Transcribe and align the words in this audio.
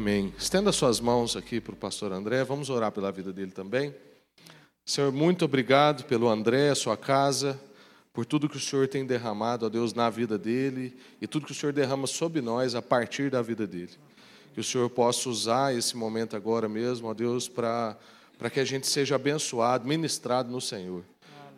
Amém. 0.00 0.32
Estenda 0.38 0.70
suas 0.70 1.00
mãos 1.00 1.34
aqui 1.34 1.60
para 1.60 1.72
o 1.72 1.76
pastor 1.76 2.12
André, 2.12 2.44
vamos 2.44 2.70
orar 2.70 2.92
pela 2.92 3.10
vida 3.10 3.32
dele 3.32 3.50
também. 3.50 3.92
Senhor, 4.86 5.10
muito 5.10 5.44
obrigado 5.44 6.04
pelo 6.04 6.28
André, 6.28 6.72
sua 6.76 6.96
casa, 6.96 7.58
por 8.12 8.24
tudo 8.24 8.48
que 8.48 8.56
o 8.56 8.60
Senhor 8.60 8.86
tem 8.86 9.04
derramado, 9.04 9.66
ó 9.66 9.68
Deus, 9.68 9.92
na 9.92 10.08
vida 10.08 10.38
dele 10.38 10.96
e 11.20 11.26
tudo 11.26 11.46
que 11.46 11.52
o 11.52 11.54
Senhor 11.54 11.72
derrama 11.72 12.06
sobre 12.06 12.40
nós 12.40 12.76
a 12.76 12.80
partir 12.80 13.28
da 13.28 13.42
vida 13.42 13.66
dele. 13.66 13.90
Que 14.54 14.60
o 14.60 14.64
Senhor 14.64 14.88
possa 14.88 15.28
usar 15.28 15.76
esse 15.76 15.96
momento 15.96 16.36
agora 16.36 16.68
mesmo, 16.68 17.08
ó 17.08 17.12
Deus, 17.12 17.48
para 17.48 17.96
que 18.52 18.60
a 18.60 18.64
gente 18.64 18.86
seja 18.86 19.16
abençoado, 19.16 19.84
ministrado 19.84 20.48
no 20.48 20.60
Senhor. 20.60 21.02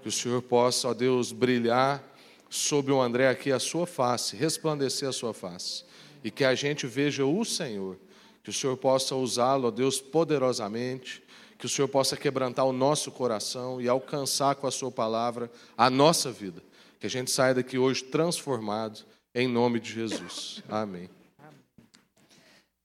Que 0.01 0.09
o 0.09 0.13
Senhor 0.13 0.41
possa, 0.41 0.89
ó 0.89 0.95
Deus, 0.95 1.31
brilhar 1.31 2.03
sobre 2.49 2.91
o 2.91 3.03
André 3.03 3.29
aqui 3.29 3.53
a 3.53 3.59
sua 3.59 3.87
face, 3.87 4.35
resplandecer 4.35 5.07
a 5.07 5.13
sua 5.13 5.35
face. 5.35 5.85
E 6.25 6.31
que 6.31 6.43
a 6.43 6.55
gente 6.55 6.87
veja 6.87 7.27
o 7.27 7.45
Senhor. 7.45 7.99
Que 8.43 8.51
o 8.51 8.53
Senhor 8.53 8.77
possa 8.77 9.15
usá-lo, 9.15 9.69
ó 9.69 9.71
Deus, 9.71 10.01
poderosamente. 10.01 11.23
Que 11.59 11.67
o 11.67 11.69
Senhor 11.69 11.89
possa 11.89 12.17
quebrantar 12.17 12.65
o 12.65 12.73
nosso 12.73 13.13
coração 13.13 13.81
e 13.81 13.89
alcançar 13.89 14.55
com 14.55 14.67
a 14.67 14.71
sua 14.71 14.91
palavra 14.91 15.51
a 15.77 15.91
nossa 15.91 16.33
vida. 16.33 16.63
Que 16.99 17.07
a 17.07 17.11
gente 17.11 17.31
saia 17.31 17.55
daqui 17.55 17.79
hoje 17.79 18.05
transformado, 18.05 19.05
em 19.35 19.47
nome 19.47 19.79
de 19.79 19.93
Jesus. 19.93 20.63
Amém. 20.69 21.09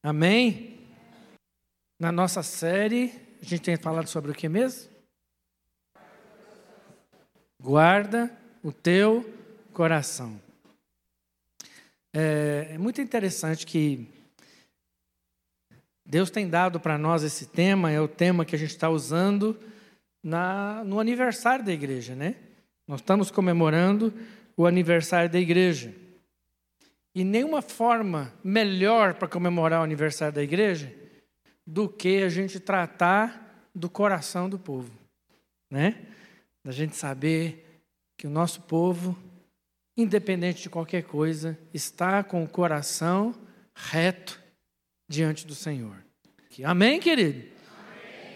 Amém. 0.03 0.79
Na 1.99 2.11
nossa 2.11 2.43
série, 2.43 3.13
a 3.41 3.45
gente 3.45 3.61
tem 3.61 3.77
falado 3.77 4.07
sobre 4.07 4.31
o 4.31 4.35
que 4.35 4.49
mesmo? 4.49 4.89
Guarda 7.61 8.31
o 8.61 8.71
teu 8.71 9.25
coração. 9.73 10.39
É, 12.13 12.69
é 12.71 12.77
muito 12.77 13.01
interessante 13.01 13.65
que 13.65 14.07
Deus 16.05 16.29
tem 16.29 16.47
dado 16.47 16.79
para 16.79 16.97
nós 16.97 17.23
esse 17.23 17.47
tema, 17.47 17.91
é 17.91 17.99
o 17.99 18.07
tema 18.07 18.45
que 18.45 18.55
a 18.55 18.59
gente 18.59 18.71
está 18.71 18.89
usando 18.89 19.57
na, 20.23 20.83
no 20.83 20.99
aniversário 20.99 21.65
da 21.65 21.73
igreja, 21.73 22.15
né? 22.15 22.35
Nós 22.87 22.99
estamos 22.99 23.31
comemorando 23.31 24.13
o 24.55 24.65
aniversário 24.65 25.29
da 25.29 25.39
igreja. 25.39 25.93
E 27.13 27.23
nenhuma 27.23 27.61
forma 27.61 28.33
melhor 28.43 29.15
para 29.15 29.27
comemorar 29.27 29.81
o 29.81 29.83
aniversário 29.83 30.35
da 30.35 30.43
igreja 30.43 30.93
do 31.65 31.89
que 31.89 32.21
a 32.21 32.29
gente 32.29 32.59
tratar 32.59 33.67
do 33.73 33.89
coração 33.89 34.47
do 34.47 34.59
povo, 34.59 34.91
né? 35.71 36.05
Da 36.63 36.71
gente 36.71 36.95
saber 36.95 37.81
que 38.17 38.27
o 38.27 38.29
nosso 38.29 38.61
povo 38.61 39.17
independente 39.97 40.63
de 40.63 40.69
qualquer 40.69 41.03
coisa, 41.03 41.57
está 41.73 42.23
com 42.23 42.43
o 42.43 42.47
coração 42.47 43.33
reto 43.73 44.41
diante 45.07 45.45
do 45.45 45.55
Senhor. 45.55 46.03
Amém, 46.63 46.99
querido? 46.99 47.43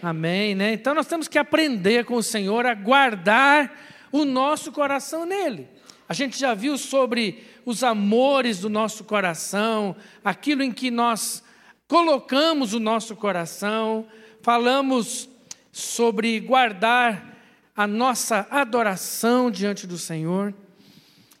Amém, 0.02 0.54
né? 0.54 0.72
Então 0.72 0.94
nós 0.94 1.06
temos 1.06 1.28
que 1.28 1.38
aprender 1.38 2.04
com 2.04 2.14
o 2.14 2.22
Senhor 2.22 2.66
a 2.66 2.74
guardar 2.74 3.72
o 4.12 4.24
nosso 4.24 4.72
coração 4.72 5.24
nele. 5.24 5.68
A 6.08 6.12
gente 6.12 6.38
já 6.38 6.54
viu 6.54 6.76
sobre 6.76 7.44
os 7.64 7.84
amores 7.84 8.58
do 8.58 8.68
nosso 8.68 9.04
coração, 9.04 9.94
aquilo 10.24 10.62
em 10.62 10.72
que 10.72 10.90
nós 10.90 11.42
colocamos 11.86 12.74
o 12.74 12.80
nosso 12.80 13.14
coração, 13.14 14.06
falamos 14.42 15.28
sobre 15.72 16.40
guardar 16.40 17.36
a 17.76 17.86
nossa 17.86 18.46
adoração 18.50 19.50
diante 19.50 19.86
do 19.86 19.96
Senhor. 19.96 20.52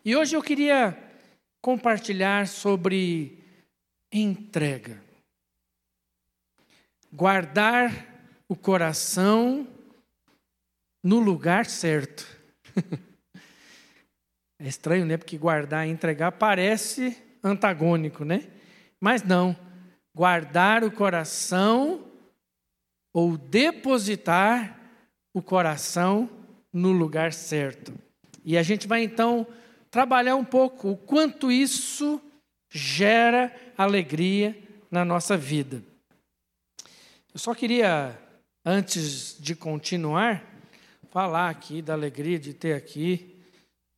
E 0.04 0.16
hoje 0.16 0.36
eu 0.36 0.42
queria 0.42 0.96
compartilhar 1.60 2.46
sobre 2.46 3.38
entrega. 4.12 5.09
Guardar 7.12 8.06
o 8.48 8.54
coração 8.54 9.66
no 11.02 11.18
lugar 11.18 11.66
certo. 11.66 12.26
é 14.58 14.68
estranho, 14.68 15.06
né? 15.06 15.16
Porque 15.16 15.38
guardar 15.38 15.86
e 15.86 15.90
entregar 15.90 16.32
parece 16.32 17.16
antagônico, 17.42 18.24
né? 18.24 18.48
Mas 19.00 19.22
não. 19.22 19.56
Guardar 20.14 20.84
o 20.84 20.90
coração 20.90 22.06
ou 23.12 23.36
depositar 23.36 24.78
o 25.34 25.42
coração 25.42 26.28
no 26.72 26.92
lugar 26.92 27.32
certo. 27.32 27.92
E 28.44 28.56
a 28.56 28.62
gente 28.62 28.86
vai 28.86 29.02
então 29.02 29.46
trabalhar 29.90 30.36
um 30.36 30.44
pouco 30.44 30.90
o 30.90 30.96
quanto 30.96 31.50
isso 31.50 32.20
gera 32.70 33.52
alegria 33.76 34.56
na 34.90 35.04
nossa 35.04 35.36
vida. 35.36 35.82
Eu 37.32 37.38
só 37.38 37.54
queria, 37.54 38.18
antes 38.64 39.36
de 39.38 39.54
continuar, 39.54 40.44
falar 41.12 41.48
aqui 41.48 41.80
da 41.80 41.92
alegria 41.92 42.40
de 42.40 42.52
ter 42.52 42.74
aqui 42.74 43.40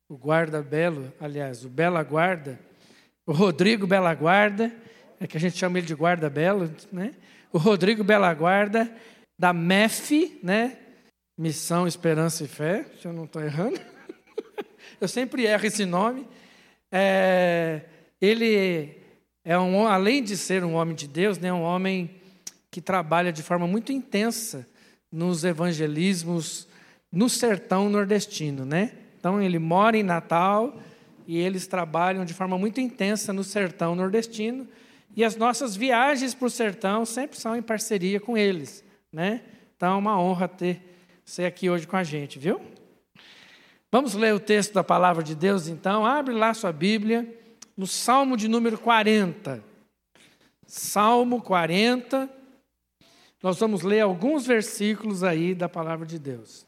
o 0.07 0.15
guarda 0.15 0.61
belo, 0.61 1.11
aliás, 1.19 1.65
o 1.65 1.69
Bela 1.69 2.03
Guarda, 2.03 2.59
o 3.25 3.31
Rodrigo 3.31 3.87
Bela 3.87 4.13
Guarda, 4.13 4.71
é 5.19 5.25
que 5.25 5.35
a 5.35 5.39
gente 5.39 5.57
chama 5.57 5.79
ele 5.79 5.87
de 5.87 5.95
guarda 5.95 6.29
belo, 6.29 6.71
né? 6.91 7.15
O 7.51 7.57
Rodrigo 7.57 8.03
Bela 8.03 8.31
Guarda 8.35 8.95
da 9.39 9.51
MEF, 9.51 10.39
né? 10.43 10.77
Missão 11.35 11.87
Esperança 11.87 12.43
e 12.43 12.47
Fé, 12.47 12.85
se 13.01 13.07
eu 13.07 13.13
não 13.13 13.23
estou 13.25 13.41
errando 13.41 13.81
eu 15.01 15.07
sempre 15.07 15.45
erro 15.45 15.65
esse 15.65 15.85
nome. 15.85 16.27
É, 16.91 17.81
ele 18.21 18.95
é 19.43 19.57
um, 19.57 19.87
além 19.87 20.21
de 20.21 20.37
ser 20.37 20.63
um 20.63 20.75
homem 20.75 20.95
de 20.95 21.07
Deus, 21.07 21.39
né, 21.39 21.51
um 21.51 21.63
homem 21.63 22.21
que 22.73 22.81
trabalha 22.81 23.31
de 23.31 23.43
forma 23.43 23.67
muito 23.67 23.91
intensa 23.91 24.67
nos 25.11 25.43
evangelismos 25.43 26.67
no 27.11 27.29
sertão 27.29 27.87
nordestino, 27.87 28.65
né? 28.65 28.93
Então 29.19 29.39
ele 29.39 29.59
mora 29.59 29.95
em 29.95 30.01
Natal 30.01 30.79
e 31.27 31.37
eles 31.37 31.67
trabalham 31.67 32.25
de 32.25 32.33
forma 32.33 32.57
muito 32.57 32.81
intensa 32.81 33.31
no 33.31 33.43
sertão 33.43 33.93
nordestino 33.93 34.67
e 35.15 35.23
as 35.23 35.35
nossas 35.35 35.75
viagens 35.75 36.33
para 36.33 36.47
o 36.47 36.49
sertão 36.49 37.05
sempre 37.05 37.39
são 37.39 37.55
em 37.55 37.61
parceria 37.61 38.19
com 38.19 38.35
eles, 38.35 38.83
né? 39.11 39.43
Então 39.77 39.93
é 39.93 39.97
uma 39.97 40.19
honra 40.19 40.47
ter 40.47 40.81
você 41.23 41.45
aqui 41.45 41.69
hoje 41.69 41.85
com 41.85 41.95
a 41.95 42.03
gente, 42.03 42.39
viu? 42.39 42.59
Vamos 43.91 44.15
ler 44.15 44.33
o 44.33 44.39
texto 44.39 44.73
da 44.73 44.83
palavra 44.83 45.21
de 45.21 45.35
Deus 45.35 45.67
então? 45.67 46.03
Abre 46.03 46.33
lá 46.33 46.51
sua 46.55 46.71
Bíblia, 46.71 47.39
no 47.77 47.85
Salmo 47.85 48.35
de 48.35 48.47
número 48.47 48.79
40. 48.79 49.63
Salmo 50.65 51.39
40. 51.39 52.41
Nós 53.43 53.59
vamos 53.59 53.81
ler 53.81 53.99
alguns 53.99 54.47
versículos 54.47 55.21
aí 55.21 55.53
da 55.53 55.67
palavra 55.67 56.05
de 56.05 56.17
Deus. 56.17 56.65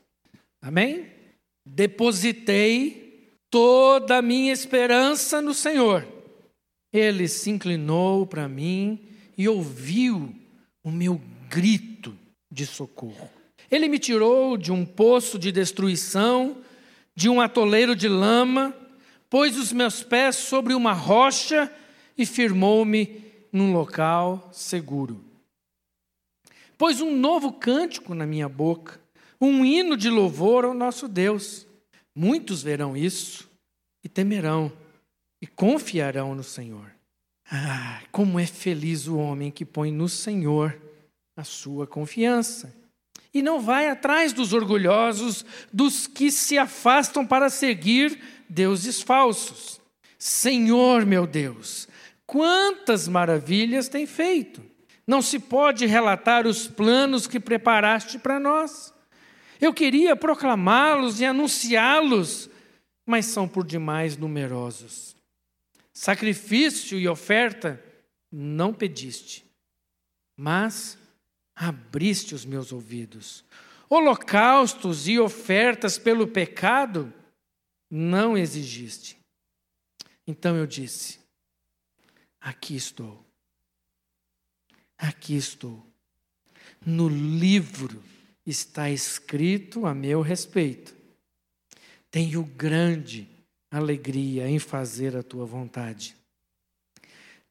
Amém? 0.62 1.06
Depositei 1.66 3.32
toda 3.50 4.18
a 4.18 4.22
minha 4.22 4.52
esperança 4.52 5.42
no 5.42 5.54
Senhor. 5.54 6.06
Ele 6.92 7.30
se 7.30 7.50
inclinou 7.50 8.28
para 8.28 8.50
mim 8.50 9.08
e 9.38 9.48
ouviu 9.48 10.36
o 10.84 10.92
meu 10.92 11.22
grito 11.50 12.14
de 12.52 12.66
socorro. 12.66 13.30
Ele 13.72 13.88
me 13.88 13.98
tirou 13.98 14.58
de 14.58 14.72
um 14.72 14.86
poço 14.86 15.40
de 15.40 15.54
destruição 15.54 16.58
de 17.16 17.30
um 17.30 17.40
atoleiro 17.40 17.96
de 17.96 18.10
lama, 18.10 18.76
pôs 19.30 19.58
os 19.58 19.72
meus 19.72 20.04
pés 20.04 20.36
sobre 20.36 20.74
uma 20.74 20.92
rocha 20.92 21.72
e 22.18 22.26
firmou-me 22.26 23.24
num 23.52 23.72
local 23.72 24.50
seguro. 24.52 25.25
Pôs 26.78 27.02
um 27.02 27.16
novo 27.16 27.54
cântico 27.54 28.14
na 28.14 28.26
minha 28.26 28.50
boca, 28.50 29.00
um 29.40 29.64
hino 29.64 29.96
de 29.96 30.10
louvor 30.10 30.66
ao 30.66 30.74
nosso 30.74 31.08
Deus. 31.08 31.66
Muitos 32.14 32.62
verão 32.62 32.96
isso 32.96 33.50
e 34.04 34.10
temerão 34.10 34.72
e 35.42 35.48
confiarão 35.48 36.36
no 36.36 36.44
Senhor. 36.44 36.92
Ah, 37.52 38.02
como 38.12 38.40
é 38.40 38.46
feliz 38.46 39.08
o 39.08 39.18
homem 39.18 39.52
que 39.52 39.66
põe 39.66 39.92
no 39.92 40.10
Senhor 40.10 40.80
a 41.38 41.44
sua 41.44 41.86
confiança 41.86 42.74
e 43.34 43.42
não 43.42 43.60
vai 43.60 43.90
atrás 43.90 44.32
dos 44.32 44.54
orgulhosos, 44.54 45.46
dos 45.72 46.08
que 46.08 46.32
se 46.32 46.58
afastam 46.58 47.28
para 47.28 47.50
seguir 47.50 48.18
deuses 48.48 49.02
falsos. 49.02 49.82
Senhor 50.18 51.06
meu 51.06 51.28
Deus, 51.28 51.88
quantas 52.26 53.10
maravilhas 53.10 53.90
tem 53.90 54.08
feito! 54.08 54.75
Não 55.08 55.22
se 55.22 55.40
pode 55.40 55.86
relatar 55.86 56.48
os 56.48 56.68
planos 56.68 57.28
que 57.28 57.40
preparaste 57.40 58.18
para 58.18 58.40
nós. 58.40 58.94
Eu 59.62 59.74
queria 59.74 60.16
proclamá-los 60.16 61.20
e 61.20 61.26
anunciá-los, 61.26 62.50
mas 63.06 63.26
são 63.28 63.48
por 63.48 63.66
demais 63.66 64.18
numerosos. 64.18 65.16
Sacrifício 65.94 67.00
e 67.00 67.08
oferta 67.08 67.82
não 68.32 68.74
pediste, 68.74 69.46
mas 70.36 70.98
abriste 71.56 72.36
os 72.36 72.44
meus 72.44 72.72
ouvidos. 72.74 73.46
Holocaustos 73.90 75.08
e 75.08 75.20
ofertas 75.20 75.98
pelo 75.98 76.28
pecado 76.28 77.14
não 77.90 78.38
exigiste. 78.38 79.18
Então 80.28 80.56
eu 80.56 80.66
disse: 80.68 81.20
Aqui 82.42 82.76
estou. 82.76 83.25
Aqui 84.98 85.36
estou. 85.36 85.86
No 86.86 87.08
livro 87.08 88.02
está 88.46 88.90
escrito 88.90 89.86
a 89.86 89.94
meu 89.94 90.22
respeito. 90.22 90.96
Tenho 92.12 92.44
grande 92.44 93.28
alegria 93.72 94.48
em 94.48 94.60
fazer 94.60 95.18
a 95.18 95.24
tua 95.24 95.46
vontade. 95.46 96.16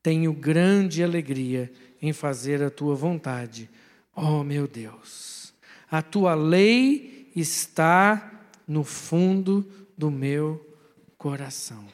Tenho 0.02 0.32
grande 0.32 1.02
alegria 1.02 1.72
em 2.00 2.12
fazer 2.12 2.62
a 2.62 2.70
tua 2.70 2.94
vontade, 2.94 3.68
ó 4.14 4.40
oh, 4.40 4.44
meu 4.44 4.68
Deus. 4.68 5.54
A 5.90 6.02
tua 6.02 6.34
lei 6.34 7.30
está 7.34 8.48
no 8.66 8.84
fundo 8.84 9.66
do 9.96 10.10
meu 10.10 10.78
coração. 11.16 11.86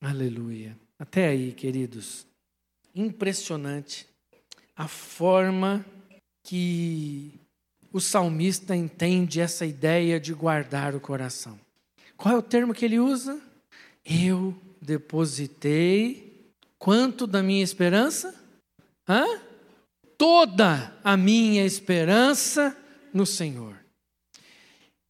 Aleluia. 0.00 0.76
Até 0.98 1.28
aí, 1.28 1.52
queridos. 1.52 2.26
Impressionante 2.94 4.06
a 4.76 4.88
forma 4.88 5.84
que 6.42 7.32
o 7.92 8.00
salmista 8.00 8.74
entende 8.74 9.40
essa 9.40 9.64
ideia 9.64 10.18
de 10.18 10.34
guardar 10.34 10.94
o 10.94 11.00
coração. 11.00 11.58
Qual 12.16 12.34
é 12.34 12.38
o 12.38 12.42
termo 12.42 12.74
que 12.74 12.84
ele 12.84 12.98
usa? 12.98 13.40
Eu 14.04 14.54
depositei 14.80 16.50
quanto 16.78 17.26
da 17.26 17.42
minha 17.42 17.62
esperança? 17.62 18.34
Hã? 19.08 19.24
Toda 20.18 20.96
a 21.02 21.16
minha 21.16 21.64
esperança 21.64 22.76
no 23.12 23.24
Senhor. 23.24 23.76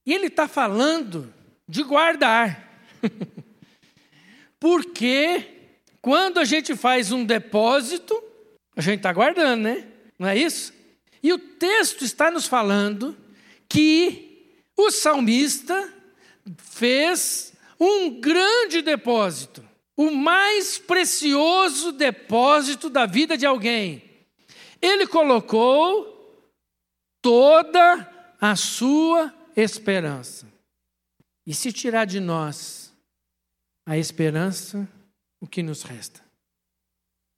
E 0.07 0.13
ele 0.13 0.27
está 0.27 0.47
falando 0.47 1.33
de 1.69 1.83
guardar. 1.83 2.69
Porque 4.61 5.73
quando 6.01 6.39
a 6.39 6.45
gente 6.45 6.77
faz 6.77 7.11
um 7.11 7.25
depósito, 7.25 8.23
a 8.77 8.81
gente 8.81 8.99
está 8.99 9.13
guardando, 9.13 9.63
né? 9.63 9.87
Não 10.19 10.29
é 10.29 10.37
isso? 10.37 10.73
E 11.23 11.33
o 11.33 11.39
texto 11.39 12.05
está 12.05 12.31
nos 12.31 12.47
falando 12.47 13.17
que 13.69 14.63
o 14.77 14.91
salmista 14.91 15.93
fez 16.57 17.53
um 17.79 18.21
grande 18.21 18.83
depósito, 18.83 19.67
o 19.97 20.11
mais 20.11 20.79
precioso 20.79 21.93
depósito 21.93 22.91
da 22.91 23.07
vida 23.07 23.37
de 23.37 23.47
alguém. 23.47 24.03
Ele 24.81 25.07
colocou 25.07 26.13
toda 27.23 28.11
a 28.41 28.57
sua 28.57 29.33
esperança. 29.57 30.47
E 31.47 31.55
se 31.55 31.73
tirar 31.73 32.05
de 32.05 32.21
nós 32.21 32.93
a 33.87 33.97
esperança, 33.97 34.89
o 35.41 35.47
que 35.47 35.63
nos 35.63 35.83
resta? 35.83 36.24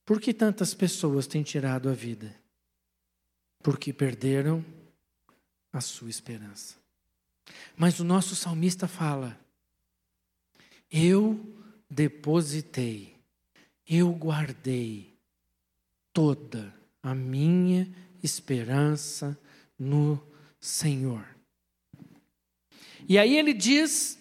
Por 0.06 0.18
que 0.20 0.32
tantas 0.32 0.72
pessoas 0.72 1.26
têm 1.26 1.42
tirado 1.42 1.90
a 1.90 1.92
vida? 1.92 2.34
porque 3.66 3.92
perderam 3.92 4.64
a 5.72 5.80
sua 5.80 6.08
esperança. 6.08 6.76
Mas 7.76 7.98
o 7.98 8.04
nosso 8.04 8.36
salmista 8.36 8.86
fala: 8.86 9.36
Eu 10.88 11.44
depositei, 11.90 13.16
eu 13.84 14.12
guardei 14.12 15.12
toda 16.12 16.72
a 17.02 17.12
minha 17.12 17.92
esperança 18.22 19.36
no 19.76 20.24
Senhor. 20.60 21.26
E 23.08 23.18
aí 23.18 23.36
ele 23.36 23.52
diz 23.52 24.16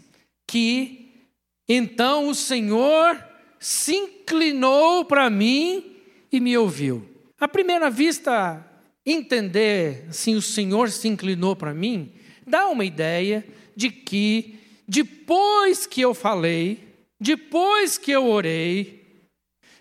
que 0.47 1.29
então 1.69 2.29
o 2.29 2.33
Senhor 2.33 3.15
se 3.60 3.96
inclinou 3.96 5.06
para 5.06 5.30
mim 5.30 5.98
e 6.31 6.40
me 6.40 6.57
ouviu. 6.57 7.07
À 7.40 7.48
primeira 7.48 7.90
vista, 7.90 8.66
entender, 9.06 10.06
assim, 10.10 10.36
o 10.36 10.42
Senhor 10.42 10.90
se 10.90 11.07
inclinou 11.07 11.56
para 11.56 11.74
mim, 11.74 12.12
dá 12.46 12.68
uma 12.68 12.86
ideia 12.86 13.46
de 13.75 13.90
que 13.90 14.60
depois 14.88 15.86
que 15.86 16.02
eu 16.02 16.13
falei, 16.13 16.80
depois 17.19 17.98
que 17.98 18.12
eu 18.12 18.28
orei, 18.28 19.04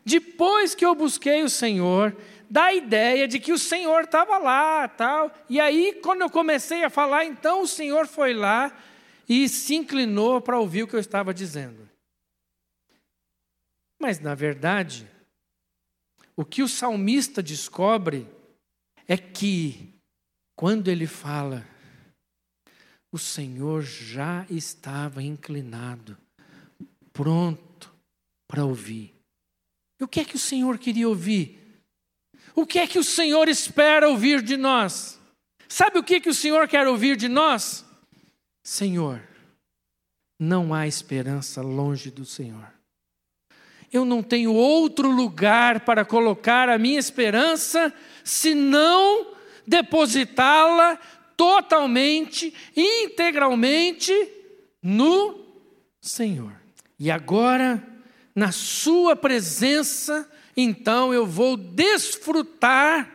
depois 0.05 0.75
que 0.75 0.85
eu 0.85 0.94
busquei 0.94 1.43
o 1.43 1.49
Senhor, 1.49 2.17
dá 2.49 2.65
a 2.65 2.75
ideia 2.75 3.26
de 3.26 3.38
que 3.38 3.53
o 3.53 3.59
Senhor 3.59 4.03
estava 4.05 4.38
lá, 4.38 4.87
tal. 4.88 5.32
E 5.49 5.59
aí, 5.59 5.99
quando 6.03 6.23
eu 6.23 6.31
comecei 6.31 6.85
a 6.85 6.91
falar, 6.91 7.25
então 7.25 7.62
o 7.62 7.67
Senhor 7.67 8.06
foi 8.06 8.35
lá 8.35 8.73
e 9.29 9.49
se 9.49 9.75
inclinou 9.75 10.41
para 10.41 10.59
ouvir 10.59 10.82
o 10.82 10.87
que 10.87 10.94
eu 10.94 11.00
estava 11.00 11.32
dizendo. 11.32 11.88
Mas, 14.04 14.20
na 14.20 14.34
verdade, 14.34 15.10
o 16.36 16.44
que 16.44 16.62
o 16.62 16.68
salmista 16.68 17.42
descobre 17.42 18.28
é 19.08 19.16
que, 19.16 19.94
quando 20.54 20.88
ele 20.88 21.06
fala, 21.06 21.66
o 23.10 23.16
Senhor 23.16 23.80
já 23.80 24.44
estava 24.50 25.22
inclinado, 25.22 26.18
pronto 27.14 27.90
para 28.46 28.62
ouvir. 28.62 29.14
E 29.98 30.04
o 30.04 30.08
que 30.08 30.20
é 30.20 30.24
que 30.26 30.36
o 30.36 30.38
Senhor 30.38 30.76
queria 30.76 31.08
ouvir? 31.08 31.58
O 32.54 32.66
que 32.66 32.80
é 32.80 32.86
que 32.86 32.98
o 32.98 33.04
Senhor 33.04 33.48
espera 33.48 34.06
ouvir 34.06 34.42
de 34.42 34.58
nós? 34.58 35.18
Sabe 35.66 35.98
o 35.98 36.04
que, 36.04 36.20
que 36.20 36.28
o 36.28 36.34
Senhor 36.34 36.68
quer 36.68 36.86
ouvir 36.86 37.16
de 37.16 37.26
nós? 37.26 37.86
Senhor, 38.62 39.26
não 40.38 40.74
há 40.74 40.86
esperança 40.86 41.62
longe 41.62 42.10
do 42.10 42.26
Senhor. 42.26 42.74
Eu 43.94 44.05
não 44.05 44.25
tenho 44.25 44.52
outro 44.52 45.08
lugar 45.08 45.85
para 45.85 46.05
colocar 46.05 46.69
a 46.69 46.76
minha 46.76 46.99
esperança 46.99 47.94
se 48.25 48.52
não 48.52 49.37
depositá-la 49.64 50.96
totalmente, 51.37 52.52
integralmente 52.76 54.12
no 54.82 55.46
Senhor. 56.00 56.61
E 56.99 57.08
agora, 57.08 57.81
na 58.35 58.50
Sua 58.50 59.14
presença, 59.14 60.29
então 60.56 61.14
eu 61.14 61.25
vou 61.25 61.56
desfrutar 61.56 63.08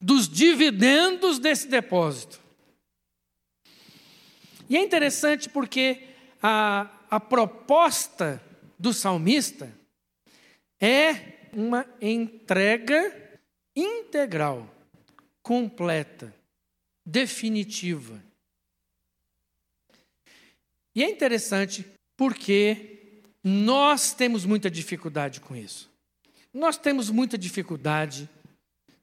dos 0.00 0.28
dividendos 0.28 1.40
desse 1.40 1.66
depósito. 1.66 2.38
E 4.70 4.76
é 4.76 4.80
interessante 4.80 5.48
porque 5.48 6.04
a, 6.40 6.88
a 7.10 7.18
proposta 7.18 8.46
do 8.78 8.92
salmista 8.92 9.72
é 10.80 11.50
uma 11.52 11.86
entrega 12.00 13.40
integral, 13.74 14.72
completa, 15.42 16.34
definitiva. 17.04 18.22
E 20.94 21.02
é 21.02 21.10
interessante 21.10 21.84
porque 22.16 23.22
nós 23.42 24.12
temos 24.12 24.44
muita 24.44 24.70
dificuldade 24.70 25.40
com 25.40 25.54
isso. 25.56 25.90
Nós 26.52 26.76
temos 26.76 27.10
muita 27.10 27.38
dificuldade 27.38 28.28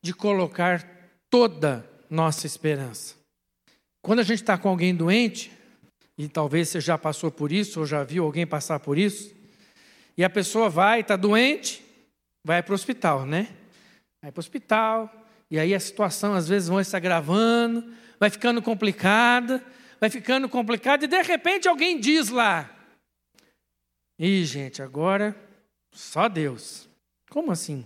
de 0.01 0.13
colocar 0.13 0.85
toda 1.29 1.89
nossa 2.09 2.45
esperança. 2.45 3.15
Quando 4.01 4.19
a 4.19 4.23
gente 4.23 4.41
está 4.41 4.57
com 4.57 4.69
alguém 4.69 4.95
doente, 4.95 5.51
e 6.17 6.27
talvez 6.29 6.69
você 6.69 6.79
já 6.79 6.97
passou 6.97 7.31
por 7.31 7.51
isso, 7.51 7.79
ou 7.79 7.85
já 7.85 8.03
viu 8.03 8.23
alguém 8.23 8.45
passar 8.45 8.79
por 8.79 8.97
isso, 8.97 9.34
e 10.17 10.23
a 10.23 10.29
pessoa 10.29 10.69
vai, 10.69 11.01
está 11.01 11.15
doente, 11.15 11.83
vai 12.43 12.61
para 12.63 12.71
o 12.71 12.75
hospital, 12.75 13.25
né? 13.25 13.49
vai 14.25 14.31
para 14.31 14.39
o 14.39 14.43
hospital, 14.43 15.27
e 15.51 15.59
aí 15.59 15.75
a 15.75 15.79
situação 15.79 16.33
às 16.33 16.47
vezes 16.47 16.67
vai 16.67 16.83
se 16.83 16.95
agravando, 16.95 17.93
vai 18.19 18.31
ficando 18.31 18.59
complicada, 18.59 19.63
vai 19.99 20.09
ficando 20.09 20.49
complicada, 20.49 21.05
e 21.05 21.07
de 21.07 21.21
repente 21.21 21.67
alguém 21.67 21.99
diz 21.99 22.29
lá: 22.29 22.67
Ih, 24.17 24.43
gente, 24.43 24.81
agora 24.81 25.35
só 25.93 26.27
Deus. 26.27 26.89
Como 27.29 27.51
assim? 27.51 27.85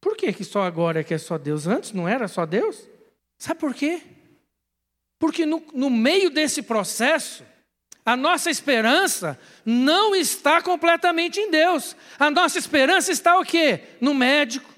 Por 0.00 0.16
que, 0.16 0.32
que 0.32 0.44
só 0.44 0.62
agora 0.62 1.00
é 1.00 1.04
que 1.04 1.14
é 1.14 1.18
só 1.18 1.36
Deus? 1.36 1.66
Antes 1.66 1.90
não 1.90 2.06
era 2.06 2.28
só 2.28 2.46
Deus? 2.46 2.86
Sabe 3.36 3.58
por 3.58 3.74
quê? 3.74 4.00
Porque 5.18 5.44
no, 5.44 5.60
no 5.72 5.90
meio 5.90 6.30
desse 6.30 6.62
processo, 6.62 7.44
a 8.04 8.16
nossa 8.16 8.50
esperança 8.50 9.38
não 9.64 10.14
está 10.14 10.60
completamente 10.60 11.40
em 11.40 11.50
Deus. 11.50 11.96
A 12.18 12.30
nossa 12.30 12.58
esperança 12.58 13.10
está 13.10 13.38
o 13.38 13.44
quê? 13.44 13.80
No 14.00 14.12
médico, 14.12 14.70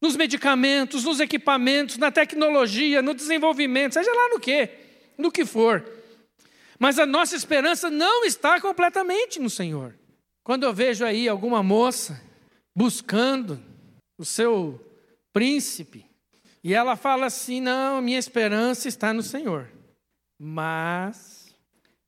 nos 0.00 0.16
medicamentos, 0.16 1.04
nos 1.04 1.18
equipamentos, 1.18 1.96
na 1.96 2.10
tecnologia, 2.10 3.00
no 3.00 3.14
desenvolvimento, 3.14 3.94
seja 3.94 4.12
lá 4.12 4.28
no 4.28 4.38
que, 4.38 4.68
no 5.16 5.32
que 5.32 5.46
for. 5.46 5.82
Mas 6.78 6.98
a 6.98 7.06
nossa 7.06 7.34
esperança 7.34 7.88
não 7.90 8.24
está 8.24 8.60
completamente 8.60 9.40
no 9.40 9.48
Senhor. 9.48 9.98
Quando 10.44 10.64
eu 10.64 10.74
vejo 10.74 11.06
aí 11.06 11.26
alguma 11.26 11.62
moça 11.62 12.20
buscando 12.76 13.58
o 14.18 14.26
seu 14.26 14.78
príncipe, 15.32 16.04
e 16.62 16.74
ela 16.74 16.96
fala 16.96 17.26
assim: 17.26 17.60
não, 17.60 18.02
minha 18.02 18.18
esperança 18.18 18.88
está 18.88 19.14
no 19.14 19.22
Senhor. 19.22 19.70
Mas 20.38 21.43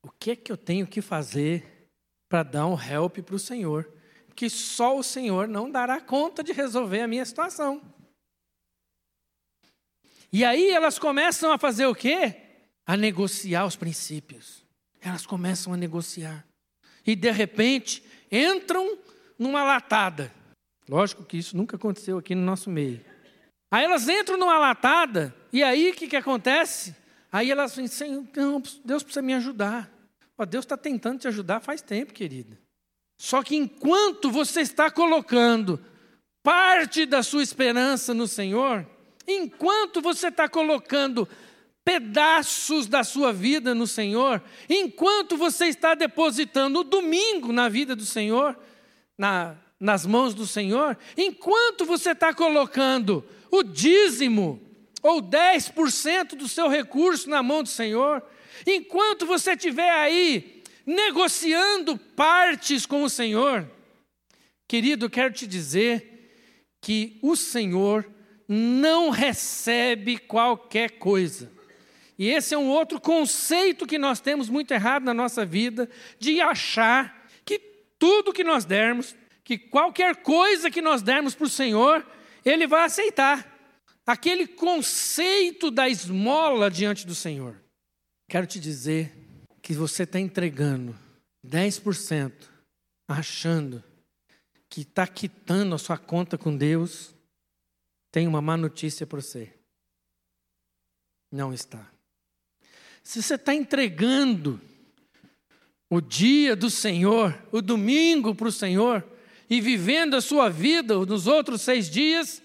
o 0.07 0.11
que 0.19 0.31
é 0.31 0.35
que 0.35 0.51
eu 0.51 0.57
tenho 0.57 0.87
que 0.87 1.01
fazer 1.01 1.89
para 2.27 2.43
dar 2.43 2.67
um 2.67 2.79
help 2.79 3.19
para 3.19 3.35
o 3.35 3.39
Senhor? 3.39 3.97
que 4.37 4.51
só 4.51 4.95
o 4.95 5.01
Senhor 5.01 5.47
não 5.47 5.69
dará 5.69 5.99
conta 5.99 6.43
de 6.43 6.53
resolver 6.53 7.01
a 7.01 7.07
minha 7.07 7.25
situação. 7.25 7.81
E 10.31 10.45
aí 10.45 10.69
elas 10.69 10.99
começam 10.99 11.51
a 11.51 11.57
fazer 11.57 11.87
o 11.87 11.95
quê? 11.95 12.35
A 12.85 12.95
negociar 12.95 13.65
os 13.65 13.75
princípios. 13.75 14.63
Elas 15.01 15.25
começam 15.25 15.73
a 15.73 15.77
negociar. 15.77 16.45
E 17.03 17.15
de 17.15 17.31
repente 17.31 18.03
entram 18.31 18.99
numa 19.39 19.63
latada. 19.63 20.31
Lógico 20.87 21.23
que 21.23 21.37
isso 21.37 21.57
nunca 21.57 21.75
aconteceu 21.75 22.19
aqui 22.19 22.35
no 22.35 22.43
nosso 22.43 22.69
meio. 22.69 23.03
Aí 23.71 23.85
elas 23.85 24.07
entram 24.07 24.37
numa 24.37 24.59
latada, 24.59 25.35
e 25.51 25.63
aí 25.63 25.89
o 25.89 25.93
que, 25.93 26.07
que 26.07 26.15
acontece? 26.15 26.95
Aí 27.31 27.49
elas 27.49 27.73
dizem, 27.73 28.29
Deus 28.85 29.03
precisa 29.03 29.21
me 29.21 29.33
ajudar. 29.33 29.91
Deus 30.45 30.65
está 30.65 30.77
tentando 30.77 31.19
te 31.19 31.27
ajudar 31.27 31.59
faz 31.59 31.81
tempo, 31.81 32.13
querida. 32.13 32.59
Só 33.17 33.41
que 33.41 33.55
enquanto 33.55 34.29
você 34.29 34.61
está 34.61 34.91
colocando 34.91 35.83
parte 36.43 37.05
da 37.05 37.23
sua 37.23 37.41
esperança 37.41 38.13
no 38.13 38.27
Senhor, 38.27 38.85
enquanto 39.27 40.01
você 40.01 40.27
está 40.27 40.47
colocando 40.47 41.27
pedaços 41.83 42.85
da 42.85 43.03
sua 43.03 43.33
vida 43.33 43.73
no 43.73 43.87
Senhor, 43.87 44.41
enquanto 44.69 45.35
você 45.35 45.65
está 45.65 45.95
depositando 45.95 46.81
o 46.81 46.83
domingo 46.83 47.51
na 47.51 47.67
vida 47.67 47.95
do 47.95 48.05
Senhor, 48.05 48.57
na, 49.17 49.55
nas 49.79 50.05
mãos 50.05 50.33
do 50.33 50.45
Senhor, 50.45 50.97
enquanto 51.17 51.85
você 51.85 52.11
está 52.11 52.33
colocando 52.33 53.25
o 53.49 53.63
dízimo 53.63 54.61
ou 55.01 55.21
10% 55.21 56.35
do 56.35 56.47
seu 56.47 56.67
recurso 56.67 57.29
na 57.29 57.41
mão 57.41 57.63
do 57.63 57.69
Senhor, 57.69 58.21
enquanto 58.65 59.25
você 59.25 59.51
estiver 59.51 59.91
aí 59.91 60.63
negociando 60.85 61.97
partes 61.97 62.85
com 62.85 63.03
o 63.03 63.09
Senhor, 63.09 63.69
querido, 64.67 65.09
quero 65.09 65.33
te 65.33 65.45
dizer 65.45 66.17
que 66.81 67.19
o 67.21 67.35
Senhor 67.35 68.09
não 68.47 69.09
recebe 69.09 70.17
qualquer 70.17 70.91
coisa. 70.91 71.51
E 72.17 72.29
esse 72.29 72.55
é 72.55 72.57
um 72.57 72.69
outro 72.69 72.99
conceito 72.99 73.85
que 73.85 73.99
nós 73.99 74.19
temos 74.19 74.49
muito 74.49 74.73
errado 74.73 75.03
na 75.03 75.13
nossa 75.13 75.45
vida, 75.45 75.89
de 76.17 76.41
achar 76.41 77.27
que 77.45 77.59
tudo 77.99 78.33
que 78.33 78.43
nós 78.43 78.65
dermos, 78.65 79.15
que 79.43 79.57
qualquer 79.57 80.15
coisa 80.17 80.71
que 80.71 80.81
nós 80.81 81.01
dermos 81.01 81.35
para 81.35 81.45
o 81.45 81.49
Senhor, 81.49 82.05
Ele 82.43 82.65
vai 82.65 82.85
aceitar. 82.85 83.55
Aquele 84.05 84.47
conceito 84.47 85.69
da 85.69 85.89
esmola 85.89 86.71
diante 86.71 87.05
do 87.05 87.13
Senhor. 87.13 87.61
Quero 88.29 88.45
te 88.45 88.59
dizer 88.59 89.13
que 89.61 89.73
você 89.73 90.03
está 90.03 90.19
entregando 90.19 90.95
10%, 91.45 92.33
achando 93.07 93.83
que 94.69 94.81
está 94.81 95.07
quitando 95.07 95.73
a 95.73 95.77
sua 95.77 95.97
conta 95.97 96.37
com 96.37 96.55
Deus, 96.55 97.15
tem 98.11 98.27
uma 98.27 98.41
má 98.41 98.57
notícia 98.57 99.07
para 99.07 99.21
você. 99.21 99.53
Não 101.31 101.53
está. 101.53 101.89
Se 103.01 103.23
você 103.23 103.35
está 103.35 103.55
entregando 103.55 104.59
o 105.89 106.01
dia 106.01 106.53
do 106.53 106.69
Senhor, 106.69 107.37
o 107.49 107.61
domingo 107.61 108.35
para 108.35 108.49
o 108.49 108.51
Senhor, 108.51 109.05
e 109.49 109.61
vivendo 109.61 110.15
a 110.15 110.21
sua 110.21 110.49
vida 110.49 110.97
nos 111.05 111.27
outros 111.27 111.61
seis 111.61 111.89
dias, 111.89 112.41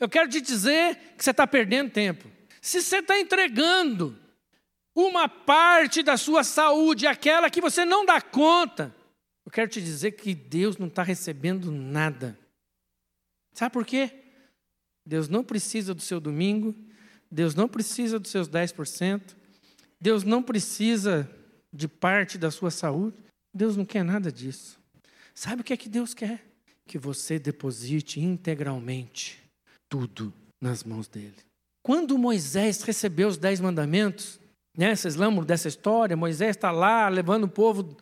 eu 0.00 0.08
quero 0.08 0.30
te 0.30 0.40
dizer 0.40 0.96
que 1.18 1.22
você 1.22 1.32
está 1.32 1.46
perdendo 1.46 1.90
tempo. 1.90 2.30
Se 2.62 2.80
você 2.80 2.98
está 2.98 3.18
entregando 3.18 4.18
uma 5.00 5.28
parte 5.28 6.02
da 6.02 6.16
sua 6.16 6.42
saúde, 6.42 7.06
aquela 7.06 7.48
que 7.48 7.60
você 7.60 7.84
não 7.84 8.04
dá 8.04 8.20
conta, 8.20 8.92
eu 9.46 9.52
quero 9.52 9.70
te 9.70 9.80
dizer 9.80 10.12
que 10.12 10.34
Deus 10.34 10.76
não 10.76 10.88
está 10.88 11.04
recebendo 11.04 11.70
nada. 11.70 12.36
Sabe 13.54 13.72
por 13.72 13.86
quê? 13.86 14.10
Deus 15.06 15.28
não 15.28 15.44
precisa 15.44 15.94
do 15.94 16.02
seu 16.02 16.18
domingo, 16.18 16.74
Deus 17.30 17.54
não 17.54 17.68
precisa 17.68 18.18
dos 18.18 18.30
seus 18.30 18.48
10%, 18.48 19.36
Deus 20.00 20.24
não 20.24 20.42
precisa 20.42 21.30
de 21.72 21.86
parte 21.86 22.36
da 22.36 22.50
sua 22.50 22.72
saúde, 22.72 23.16
Deus 23.54 23.76
não 23.76 23.84
quer 23.84 24.02
nada 24.02 24.32
disso. 24.32 24.80
Sabe 25.32 25.62
o 25.62 25.64
que 25.64 25.72
é 25.72 25.76
que 25.76 25.88
Deus 25.88 26.12
quer? 26.12 26.44
Que 26.84 26.98
você 26.98 27.38
deposite 27.38 28.18
integralmente 28.18 29.40
tudo 29.88 30.34
nas 30.60 30.82
mãos 30.82 31.06
dele. 31.06 31.36
Quando 31.82 32.18
Moisés 32.18 32.82
recebeu 32.82 33.28
os 33.28 33.38
dez 33.38 33.60
mandamentos, 33.60 34.40
né, 34.78 34.94
vocês 34.94 35.16
lembram 35.16 35.44
dessa 35.44 35.66
história? 35.66 36.16
Moisés 36.16 36.54
está 36.54 36.70
lá 36.70 37.08
levando 37.08 37.44
o 37.44 37.48
povo, 37.48 37.96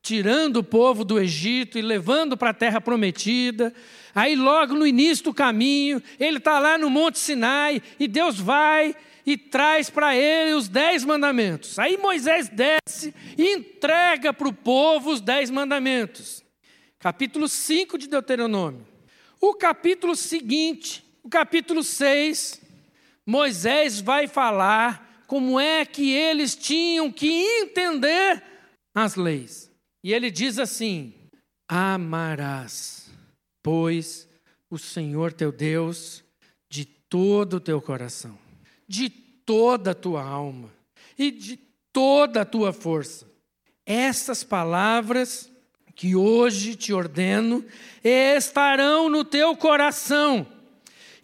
tirando 0.00 0.56
o 0.56 0.64
povo 0.64 1.04
do 1.04 1.20
Egito 1.20 1.78
e 1.78 1.82
levando 1.82 2.38
para 2.38 2.50
a 2.50 2.54
terra 2.54 2.80
prometida. 2.80 3.70
Aí, 4.14 4.34
logo 4.34 4.72
no 4.72 4.86
início 4.86 5.26
do 5.26 5.34
caminho, 5.34 6.02
ele 6.18 6.38
está 6.38 6.58
lá 6.58 6.78
no 6.78 6.88
Monte 6.88 7.18
Sinai 7.18 7.82
e 8.00 8.08
Deus 8.08 8.40
vai 8.40 8.96
e 9.26 9.36
traz 9.36 9.90
para 9.90 10.16
ele 10.16 10.54
os 10.54 10.68
dez 10.68 11.04
mandamentos. 11.04 11.78
Aí 11.78 11.98
Moisés 11.98 12.48
desce 12.48 13.14
e 13.36 13.54
entrega 13.54 14.32
para 14.32 14.48
o 14.48 14.54
povo 14.54 15.10
os 15.10 15.20
dez 15.20 15.50
mandamentos. 15.50 16.42
Capítulo 16.98 17.46
5 17.46 17.98
de 17.98 18.08
Deuteronômio. 18.08 18.86
O 19.38 19.52
capítulo 19.52 20.16
seguinte, 20.16 21.04
o 21.22 21.28
capítulo 21.28 21.82
6, 21.82 22.58
Moisés 23.26 24.00
vai 24.00 24.26
falar 24.26 25.11
como 25.32 25.58
é 25.58 25.86
que 25.86 26.12
eles 26.12 26.54
tinham 26.54 27.10
que 27.10 27.26
entender 27.26 28.42
as 28.94 29.14
leis. 29.14 29.70
E 30.04 30.12
ele 30.12 30.30
diz 30.30 30.58
assim: 30.58 31.14
Amarás, 31.66 33.10
pois, 33.62 34.28
o 34.68 34.76
Senhor 34.76 35.32
teu 35.32 35.50
Deus 35.50 36.22
de 36.68 36.84
todo 36.84 37.54
o 37.54 37.60
teu 37.60 37.80
coração, 37.80 38.38
de 38.86 39.08
toda 39.08 39.92
a 39.92 39.94
tua 39.94 40.22
alma 40.22 40.70
e 41.18 41.30
de 41.30 41.58
toda 41.90 42.42
a 42.42 42.44
tua 42.44 42.70
força. 42.70 43.26
Essas 43.86 44.44
palavras 44.44 45.50
que 45.94 46.14
hoje 46.14 46.76
te 46.76 46.92
ordeno 46.92 47.64
estarão 48.04 49.08
no 49.08 49.24
teu 49.24 49.56
coração 49.56 50.46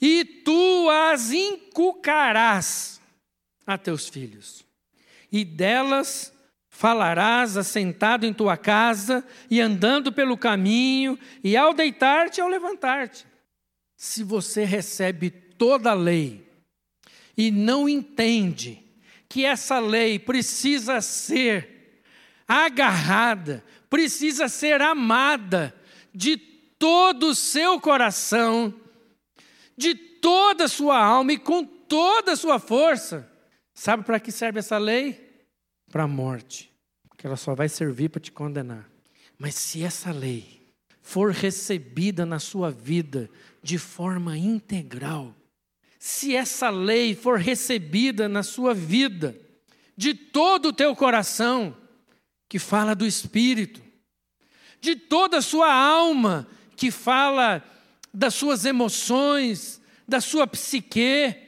e 0.00 0.24
tu 0.24 0.88
as 0.88 1.30
inculcarás 1.30 2.97
a 3.68 3.76
teus 3.76 4.08
filhos, 4.08 4.64
e 5.30 5.44
delas 5.44 6.32
falarás 6.70 7.54
assentado 7.58 8.24
em 8.24 8.32
tua 8.32 8.56
casa 8.56 9.22
e 9.50 9.60
andando 9.60 10.10
pelo 10.10 10.38
caminho, 10.38 11.18
e 11.44 11.54
ao 11.54 11.74
deitar-te 11.74 12.38
e 12.38 12.40
ao 12.40 12.48
levantar-te. 12.48 13.26
Se 13.94 14.24
você 14.24 14.64
recebe 14.64 15.28
toda 15.28 15.90
a 15.90 15.94
lei 15.94 16.48
e 17.36 17.50
não 17.50 17.86
entende 17.86 18.82
que 19.28 19.44
essa 19.44 19.78
lei 19.78 20.18
precisa 20.18 21.02
ser 21.02 22.00
agarrada, 22.46 23.62
precisa 23.90 24.48
ser 24.48 24.80
amada 24.80 25.74
de 26.14 26.38
todo 26.38 27.28
o 27.28 27.34
seu 27.34 27.78
coração, 27.78 28.72
de 29.76 29.94
toda 29.94 30.64
a 30.64 30.68
sua 30.68 30.98
alma 30.98 31.34
e 31.34 31.38
com 31.38 31.64
toda 31.64 32.32
a 32.32 32.36
sua 32.36 32.58
força. 32.58 33.27
Sabe 33.78 34.02
para 34.02 34.18
que 34.18 34.32
serve 34.32 34.58
essa 34.58 34.76
lei? 34.76 35.44
Para 35.88 36.02
a 36.02 36.08
morte. 36.08 36.68
Porque 37.08 37.24
ela 37.24 37.36
só 37.36 37.54
vai 37.54 37.68
servir 37.68 38.08
para 38.08 38.20
te 38.20 38.32
condenar. 38.32 38.90
Mas 39.38 39.54
se 39.54 39.84
essa 39.84 40.10
lei 40.10 40.66
for 41.00 41.30
recebida 41.30 42.26
na 42.26 42.40
sua 42.40 42.72
vida 42.72 43.30
de 43.62 43.78
forma 43.78 44.36
integral, 44.36 45.32
se 45.96 46.34
essa 46.34 46.70
lei 46.70 47.14
for 47.14 47.38
recebida 47.38 48.28
na 48.28 48.42
sua 48.42 48.74
vida 48.74 49.38
de 49.96 50.12
todo 50.12 50.70
o 50.70 50.72
teu 50.72 50.96
coração, 50.96 51.76
que 52.48 52.58
fala 52.58 52.96
do 52.96 53.06
espírito, 53.06 53.80
de 54.80 54.96
toda 54.96 55.38
a 55.38 55.42
sua 55.42 55.72
alma, 55.72 56.48
que 56.74 56.90
fala 56.90 57.62
das 58.12 58.34
suas 58.34 58.64
emoções, 58.64 59.80
da 60.06 60.20
sua 60.20 60.48
psique, 60.48 61.47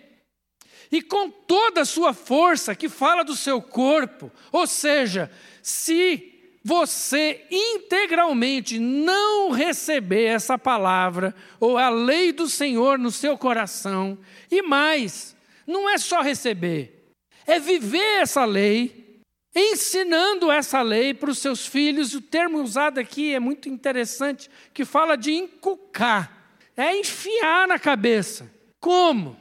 e 0.90 1.00
com 1.00 1.30
toda 1.30 1.82
a 1.82 1.84
sua 1.84 2.12
força, 2.12 2.74
que 2.74 2.88
fala 2.88 3.22
do 3.22 3.36
seu 3.36 3.62
corpo. 3.62 4.30
Ou 4.50 4.66
seja, 4.66 5.30
se 5.62 6.58
você 6.62 7.44
integralmente 7.50 8.78
não 8.78 9.50
receber 9.50 10.24
essa 10.24 10.58
palavra 10.58 11.34
ou 11.58 11.78
a 11.78 11.88
lei 11.88 12.32
do 12.32 12.48
Senhor 12.48 12.98
no 12.98 13.10
seu 13.10 13.38
coração, 13.38 14.18
e 14.50 14.62
mais, 14.62 15.36
não 15.66 15.88
é 15.88 15.96
só 15.96 16.20
receber, 16.20 17.12
é 17.46 17.58
viver 17.58 18.20
essa 18.20 18.44
lei, 18.44 19.20
ensinando 19.54 20.50
essa 20.50 20.82
lei 20.82 21.14
para 21.14 21.30
os 21.30 21.38
seus 21.38 21.66
filhos. 21.66 22.14
O 22.14 22.20
termo 22.20 22.60
usado 22.60 22.98
aqui 22.98 23.34
é 23.34 23.40
muito 23.40 23.68
interessante, 23.68 24.50
que 24.74 24.84
fala 24.84 25.16
de 25.16 25.32
inculcar 25.32 26.40
é 26.80 26.96
enfiar 26.96 27.68
na 27.68 27.78
cabeça. 27.78 28.50
Como? 28.80 29.36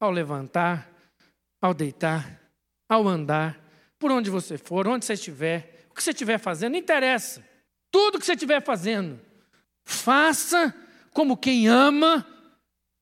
Ao 0.00 0.10
levantar, 0.10 0.89
ao 1.60 1.74
deitar, 1.74 2.40
ao 2.88 3.06
andar, 3.06 3.60
por 3.98 4.10
onde 4.10 4.30
você 4.30 4.56
for, 4.56 4.88
onde 4.88 5.04
você 5.04 5.12
estiver, 5.12 5.86
o 5.90 5.94
que 5.94 6.02
você 6.02 6.10
estiver 6.10 6.38
fazendo, 6.38 6.72
não 6.72 6.78
interessa. 6.78 7.44
Tudo 7.90 8.18
que 8.18 8.24
você 8.24 8.32
estiver 8.32 8.62
fazendo, 8.62 9.20
faça 9.84 10.74
como 11.12 11.36
quem 11.36 11.68
ama 11.68 12.26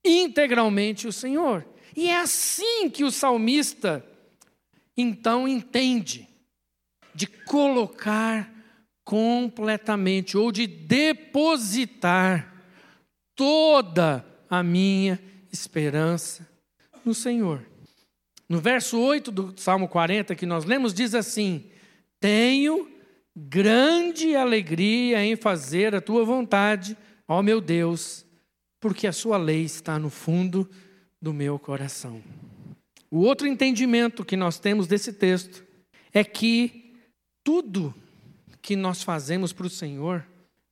integralmente 0.05 1.07
o 1.07 1.13
Senhor. 1.13 1.65
E 1.97 2.09
é 2.09 2.17
assim 2.17 2.89
que 2.91 3.05
o 3.05 3.11
salmista 3.11 4.05
então 4.97 5.47
entende 5.47 6.29
de 7.15 7.27
colocar 7.27 8.53
completamente 9.05 10.37
ou 10.37 10.51
de 10.51 10.67
depositar 10.67 12.65
toda 13.35 14.25
a 14.51 14.63
minha 14.63 15.21
esperança 15.53 16.49
no 17.05 17.15
Senhor. 17.15 17.68
No 18.49 18.61
verso 18.61 18.99
8 18.99 19.31
do 19.31 19.55
Salmo 19.61 19.87
40 19.89 20.35
que 20.35 20.47
nós 20.47 20.65
lemos, 20.65 20.95
diz 20.95 21.15
assim: 21.15 21.71
Tenho 22.19 22.91
grande 23.37 24.35
alegria 24.35 25.23
em 25.23 25.37
fazer 25.37 25.95
a 25.95 26.01
tua 26.01 26.25
vontade, 26.25 26.97
ó 27.27 27.43
meu 27.43 27.61
Deus, 27.61 28.25
porque 28.81 29.07
a 29.07 29.13
sua 29.13 29.37
lei 29.37 29.65
está 29.65 29.99
no 29.99 30.09
fundo 30.09 30.69
do 31.21 31.33
meu 31.33 31.59
coração. 31.59 32.23
O 33.11 33.21
outro 33.21 33.47
entendimento 33.47 34.25
que 34.25 34.37
nós 34.37 34.59
temos 34.59 34.87
desse 34.87 35.13
texto 35.13 35.65
é 36.13 36.25
que 36.25 36.95
tudo 37.45 37.95
que 38.61 38.77
nós 38.77 39.03
fazemos 39.03 39.53
para 39.53 39.67
o 39.67 39.71
Senhor 39.71 40.27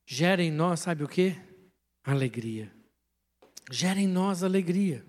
gera 0.07 0.43
em 0.43 0.51
nós, 0.51 0.81
sabe 0.81 1.05
o 1.05 1.09
que? 1.09 1.35
Alegria. 2.05 2.71
Gera 3.71 4.01
em 4.01 4.07
nós 4.07 4.43
alegria. 4.43 5.05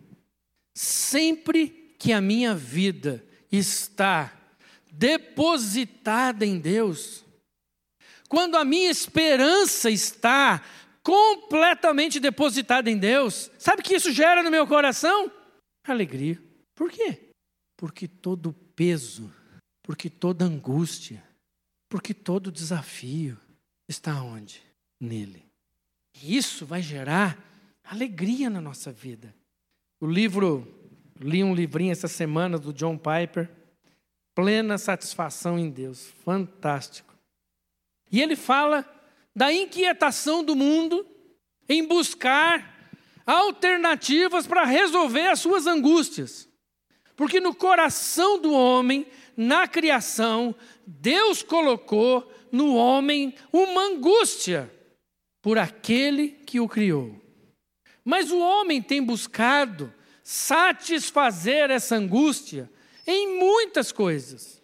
Sempre 0.74 1.87
que 1.98 2.14
a 2.14 2.22
minha 2.22 2.56
vida 2.56 3.24
está 3.52 4.34
depositada 4.92 6.46
em 6.46 6.60
Deus, 6.60 7.24
quando 8.28 8.58
a 8.58 8.66
minha 8.66 8.90
esperança 8.90 9.90
está 9.90 10.64
completamente 11.02 12.20
depositada 12.20 12.90
em 12.90 12.98
Deus, 12.98 13.50
sabe 13.58 13.82
o 13.82 13.84
que 13.84 13.96
isso 13.96 14.12
gera 14.12 14.44
no 14.44 14.52
meu 14.52 14.68
coração? 14.68 15.32
Alegria. 15.86 16.42
Por 16.76 16.92
quê? 16.92 17.32
Porque 17.78 18.08
todo 18.08 18.54
peso, 18.76 19.32
porque 19.82 20.10
toda 20.10 20.44
angústia, 20.44 21.24
porque 21.90 22.14
todo 22.14 22.52
desafio 22.52 23.38
está 23.88 24.22
onde? 24.22 24.62
Nele. 25.00 25.46
Isso 26.22 26.66
vai 26.66 26.82
gerar 26.82 27.42
alegria 27.84 28.50
na 28.50 28.60
nossa 28.60 28.92
vida. 28.92 29.34
O 30.02 30.08
livro, 30.08 30.87
li 31.20 31.44
um 31.44 31.54
livrinho 31.54 31.92
essa 31.92 32.08
semana 32.08 32.58
do 32.58 32.74
John 32.74 32.98
Piper, 32.98 33.50
Plena 34.36 34.78
Satisfação 34.78 35.58
em 35.58 35.70
Deus, 35.70 36.14
fantástico. 36.24 37.16
E 38.12 38.22
ele 38.22 38.36
fala 38.36 38.86
da 39.36 39.52
inquietação 39.52 40.44
do 40.44 40.56
mundo 40.56 41.06
em 41.68 41.86
buscar 41.86 42.76
alternativas 43.26 44.48
para 44.48 44.64
resolver 44.64 45.28
as 45.28 45.40
suas 45.40 45.68
angústias. 45.68 46.48
Porque 47.16 47.40
no 47.40 47.54
coração 47.54 48.40
do 48.40 48.54
homem, 48.54 49.06
na 49.36 49.68
criação, 49.68 50.56
Deus 50.86 51.44
colocou 51.44 52.32
no 52.52 52.76
homem 52.76 53.34
uma 53.52 53.82
angústia 53.82 54.72
por 55.42 55.58
aquele 55.58 56.30
que 56.30 56.60
o 56.60 56.68
criou. 56.68 57.20
Mas 58.06 58.32
o 58.32 58.40
homem 58.40 58.82
tem 58.82 59.04
buscado 59.04 59.94
satisfazer 60.30 61.72
essa 61.72 61.96
angústia 61.96 62.70
em 63.08 63.40
muitas 63.40 63.94
coisas. 63.94 64.62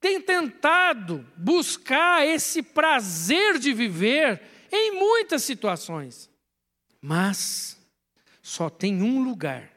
Tem 0.00 0.20
tentado 0.20 1.24
buscar 1.36 2.26
esse 2.26 2.64
prazer 2.64 3.60
de 3.60 3.72
viver 3.72 4.42
em 4.72 4.90
muitas 4.90 5.44
situações. 5.44 6.28
Mas 7.00 7.78
só 8.42 8.68
tem 8.68 9.00
um 9.04 9.22
lugar, 9.22 9.72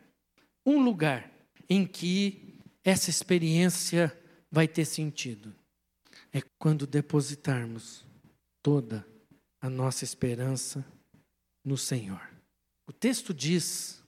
um 0.66 0.82
lugar 0.82 1.32
em 1.70 1.86
que 1.86 2.60
essa 2.84 3.12
experiência 3.12 4.12
vai 4.50 4.68
ter 4.68 4.86
sentido. 4.86 5.56
É 6.34 6.42
quando 6.58 6.88
depositarmos 6.88 8.04
toda 8.64 9.06
a 9.62 9.70
nossa 9.70 10.04
esperança 10.04 10.84
no 11.64 11.78
Senhor. 11.78 12.28
O 12.88 12.92
texto 12.92 13.36
diz 13.36 14.04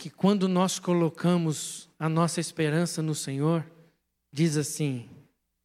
que 0.00 0.08
quando 0.08 0.48
nós 0.48 0.78
colocamos 0.78 1.86
a 1.98 2.08
nossa 2.08 2.40
esperança 2.40 3.02
no 3.02 3.14
Senhor, 3.14 3.70
diz 4.32 4.56
assim: 4.56 5.06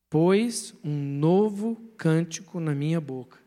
Pois 0.09 0.75
um 0.83 0.93
novo 0.93 1.77
cântico 1.95 2.59
na 2.59 2.75
minha 2.75 2.99
boca, 2.99 3.39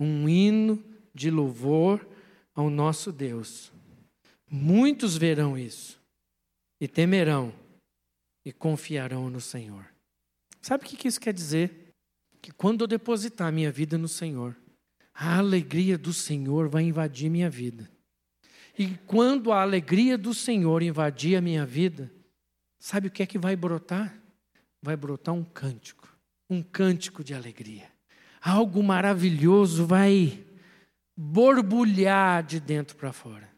um 0.00 0.26
hino 0.26 0.82
de 1.14 1.30
louvor 1.30 2.08
ao 2.54 2.70
nosso 2.70 3.12
Deus. 3.12 3.70
Muitos 4.50 5.18
verão 5.18 5.58
isso 5.58 6.00
e 6.80 6.88
temerão 6.88 7.52
e 8.46 8.50
confiarão 8.50 9.28
no 9.28 9.42
Senhor. 9.42 9.86
Sabe 10.62 10.84
o 10.84 10.88
que 10.88 11.06
isso 11.06 11.20
quer 11.20 11.34
dizer? 11.34 11.92
Que 12.40 12.50
quando 12.50 12.80
eu 12.80 12.86
depositar 12.86 13.52
minha 13.52 13.70
vida 13.70 13.98
no 13.98 14.08
Senhor, 14.08 14.56
a 15.12 15.36
alegria 15.36 15.98
do 15.98 16.14
Senhor 16.14 16.66
vai 16.70 16.82
invadir 16.84 17.28
minha 17.28 17.50
vida. 17.50 17.91
E 18.78 18.96
quando 19.06 19.52
a 19.52 19.60
alegria 19.60 20.16
do 20.16 20.32
Senhor 20.32 20.82
invadir 20.82 21.36
a 21.36 21.40
minha 21.40 21.66
vida, 21.66 22.12
sabe 22.78 23.08
o 23.08 23.10
que 23.10 23.22
é 23.22 23.26
que 23.26 23.38
vai 23.38 23.54
brotar? 23.54 24.18
Vai 24.80 24.96
brotar 24.96 25.34
um 25.34 25.44
cântico, 25.44 26.08
um 26.48 26.62
cântico 26.62 27.22
de 27.22 27.34
alegria. 27.34 27.90
Algo 28.40 28.82
maravilhoso 28.82 29.86
vai 29.86 30.44
borbulhar 31.16 32.42
de 32.42 32.58
dentro 32.58 32.96
para 32.96 33.12
fora. 33.12 33.48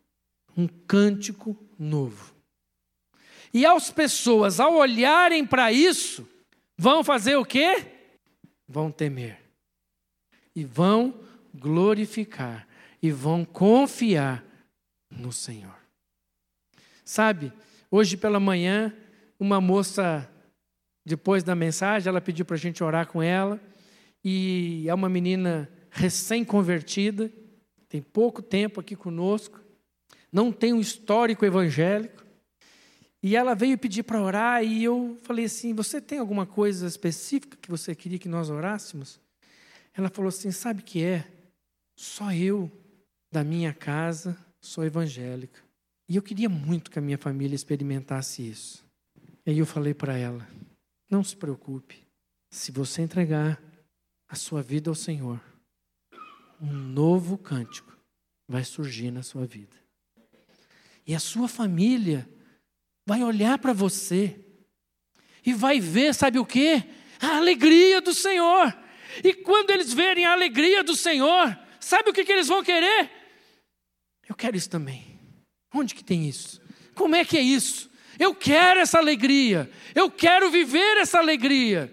Um 0.57 0.67
cântico 0.67 1.57
novo. 1.79 2.35
E 3.53 3.65
as 3.65 3.91
pessoas, 3.91 4.59
ao 4.59 4.75
olharem 4.75 5.47
para 5.47 5.73
isso, 5.73 6.29
vão 6.77 7.05
fazer 7.05 7.37
o 7.37 7.45
quê? 7.45 7.87
Vão 8.69 8.91
temer. 8.91 9.41
E 10.55 10.65
vão 10.65 11.21
glorificar. 11.55 12.67
E 13.01 13.11
vão 13.11 13.45
confiar 13.45 14.45
no 15.17 15.33
Senhor. 15.33 15.77
Sabe, 17.05 17.53
hoje 17.91 18.17
pela 18.17 18.41
manhã, 18.41 18.95
uma 19.39 19.61
moça, 19.61 20.29
depois 21.05 21.43
da 21.43 21.55
mensagem, 21.55 22.09
ela 22.09 22.21
pediu 22.21 22.45
para 22.45 22.57
a 22.57 22.59
gente 22.59 22.83
orar 22.83 23.07
com 23.07 23.23
ela. 23.23 23.61
E 24.25 24.87
é 24.89 24.95
uma 24.95 25.09
menina 25.09 25.69
recém-convertida, 25.91 27.31
tem 27.89 28.01
pouco 28.01 28.43
tempo 28.43 28.81
aqui 28.81 28.97
conosco, 28.97 29.61
não 30.33 30.51
tem 30.51 30.73
um 30.73 30.81
histórico 30.81 31.45
evangélico. 31.45 32.25
E 33.23 33.37
ela 33.37 33.55
veio 33.55 33.79
pedir 33.79 34.03
para 34.03 34.21
orar 34.21 34.65
e 34.65 34.83
eu 34.83 35.17
falei 35.23 35.45
assim: 35.45 35.73
Você 35.75 36.01
tem 36.01 36.19
alguma 36.19 36.45
coisa 36.45 36.87
específica 36.87 37.57
que 37.57 37.71
você 37.71 37.95
queria 37.95 38.19
que 38.19 38.29
nós 38.29 38.51
orássemos? 38.51 39.21
Ela 39.95 40.11
falou 40.11 40.29
assim: 40.29 40.51
Sabe 40.51 40.81
o 40.81 40.85
que 40.85 41.05
é? 41.05 41.25
Só 41.97 42.33
eu, 42.33 42.71
da 43.33 43.45
minha 43.45 43.73
casa, 43.73 44.37
sou 44.65 44.85
evangélica. 44.85 45.61
E 46.09 46.17
eu 46.17 46.23
queria 46.23 46.49
muito 46.49 46.91
que 46.91 46.99
a 46.99 47.03
minha 47.03 47.19
família 47.19 47.55
experimentasse 47.55 48.47
isso. 48.47 48.85
E 49.47 49.51
aí 49.51 49.59
eu 49.59 49.67
falei 49.67 49.95
para 49.95 50.17
ela: 50.17 50.47
Não 51.11 51.23
se 51.23 51.37
preocupe, 51.37 52.03
se 52.51 52.73
você 52.73 53.03
entregar 53.03 53.63
a 54.29 54.35
sua 54.35 54.63
vida 54.63 54.91
ao 54.91 54.95
Senhor, 54.95 55.41
um 56.61 56.73
novo 56.73 57.37
cântico 57.37 57.97
vai 58.49 58.65
surgir 58.65 59.11
na 59.11 59.23
sua 59.23 59.47
vida. 59.47 59.77
E 61.07 61.15
a 61.15 61.21
sua 61.21 61.49
família 61.49 62.29
vai 63.07 63.23
olhar 63.23 63.59
para 63.59 63.73
você 63.73 64.39
e 65.45 65.53
vai 65.53 65.79
ver, 65.79 66.15
sabe 66.15 66.39
o 66.39 66.47
que? 66.47 66.83
A 67.21 67.37
alegria 67.37 68.01
do 68.01 68.15
Senhor. 68.15 68.75
E 69.23 69.35
quando 69.35 69.71
eles 69.71 69.93
verem 69.93 70.25
a 70.25 70.33
alegria 70.33 70.83
do 70.83 70.97
Senhor, 70.97 71.59
sabe 71.79 72.11
o 72.11 72.13
que, 72.13 72.25
que 72.25 72.33
eles 72.33 72.49
vão 72.49 72.63
querer? 72.63 73.24
Eu 74.29 74.35
quero 74.35 74.57
isso 74.57 74.71
também. 74.71 75.19
Onde 75.73 75.95
que 75.95 76.05
tem 76.05 76.29
isso? 76.29 76.61
Como 76.95 77.15
é 77.15 77.25
que 77.25 77.37
é 77.37 77.41
isso? 77.41 77.91
Eu 78.19 78.35
quero 78.35 78.81
essa 78.81 78.99
alegria. 78.99 79.71
Eu 79.95 80.11
quero 80.11 80.51
viver 80.51 80.99
essa 80.99 81.19
alegria. 81.19 81.93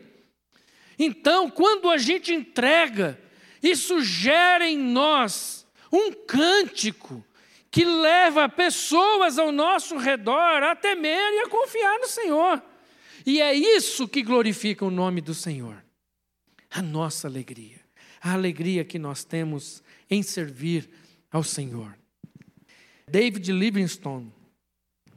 Então, 0.98 1.50
quando 1.50 1.90
a 1.90 1.98
gente 1.98 2.32
entrega, 2.32 3.20
isso 3.62 4.02
gera 4.02 4.68
em 4.68 4.78
nós 4.78 5.66
um 5.92 6.12
cântico 6.12 7.26
que 7.72 7.84
leva 7.86 8.48
pessoas 8.50 9.40
ao 9.40 9.52
nosso 9.52 9.98
redor 9.98 10.62
a 10.62 10.76
temer 10.76 11.34
e 11.34 11.40
a 11.40 11.50
confiar 11.50 11.98
no 12.00 12.08
Senhor. 12.08 12.62
E 13.26 13.42
é 13.42 13.54
isso 13.54 14.08
que 14.08 14.22
glorifica 14.22 14.86
o 14.86 14.92
nome 14.92 15.22
do 15.22 15.34
Senhor. 15.34 15.84
A 16.70 16.82
nossa 16.82 17.28
alegria, 17.28 17.82
a 18.22 18.34
alegria 18.34 18.84
que 18.84 19.00
nós 19.00 19.24
temos 19.24 19.82
em 20.10 20.22
servir 20.22 20.90
ao 21.32 21.44
Senhor. 21.44 22.01
David 23.12 23.52
Livingstone, 23.52 24.32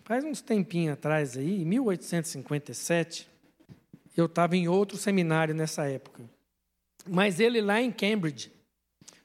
faz 0.02 0.24
uns 0.24 0.40
tempinho 0.40 0.92
atrás 0.92 1.36
aí, 1.36 1.62
em 1.62 1.64
1857, 1.64 3.28
eu 4.16 4.26
estava 4.26 4.56
em 4.56 4.66
outro 4.66 4.98
seminário 4.98 5.54
nessa 5.54 5.88
época. 5.88 6.28
Mas 7.08 7.38
ele 7.38 7.60
lá 7.60 7.80
em 7.80 7.92
Cambridge 7.92 8.50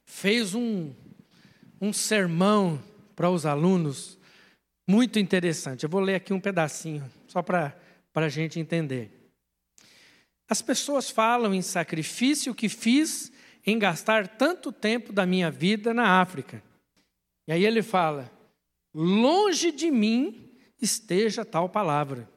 fez 0.05 0.53
um, 0.53 0.93
um 1.81 1.91
sermão 1.91 2.79
para 3.15 3.27
os 3.31 3.43
alunos 3.43 4.19
muito 4.87 5.17
interessante. 5.17 5.83
Eu 5.83 5.89
vou 5.89 5.99
ler 5.99 6.13
aqui 6.15 6.31
um 6.31 6.39
pedacinho, 6.39 7.11
só 7.27 7.41
para 7.41 7.75
a 8.13 8.29
gente 8.29 8.59
entender. 8.59 9.09
As 10.47 10.61
pessoas 10.61 11.09
falam 11.09 11.55
em 11.55 11.63
sacrifício 11.63 12.53
que 12.53 12.69
fiz 12.69 13.31
em 13.65 13.79
gastar 13.79 14.27
tanto 14.27 14.71
tempo 14.71 15.11
da 15.11 15.25
minha 15.25 15.49
vida 15.49 15.91
na 15.91 16.21
África. 16.21 16.61
E 17.47 17.51
aí 17.51 17.65
ele 17.65 17.81
fala: 17.81 18.37
longe 18.93 19.71
de 19.71 19.91
mim 19.91 20.51
esteja 20.81 21.43
tal 21.45 21.69
palavra, 21.69 22.29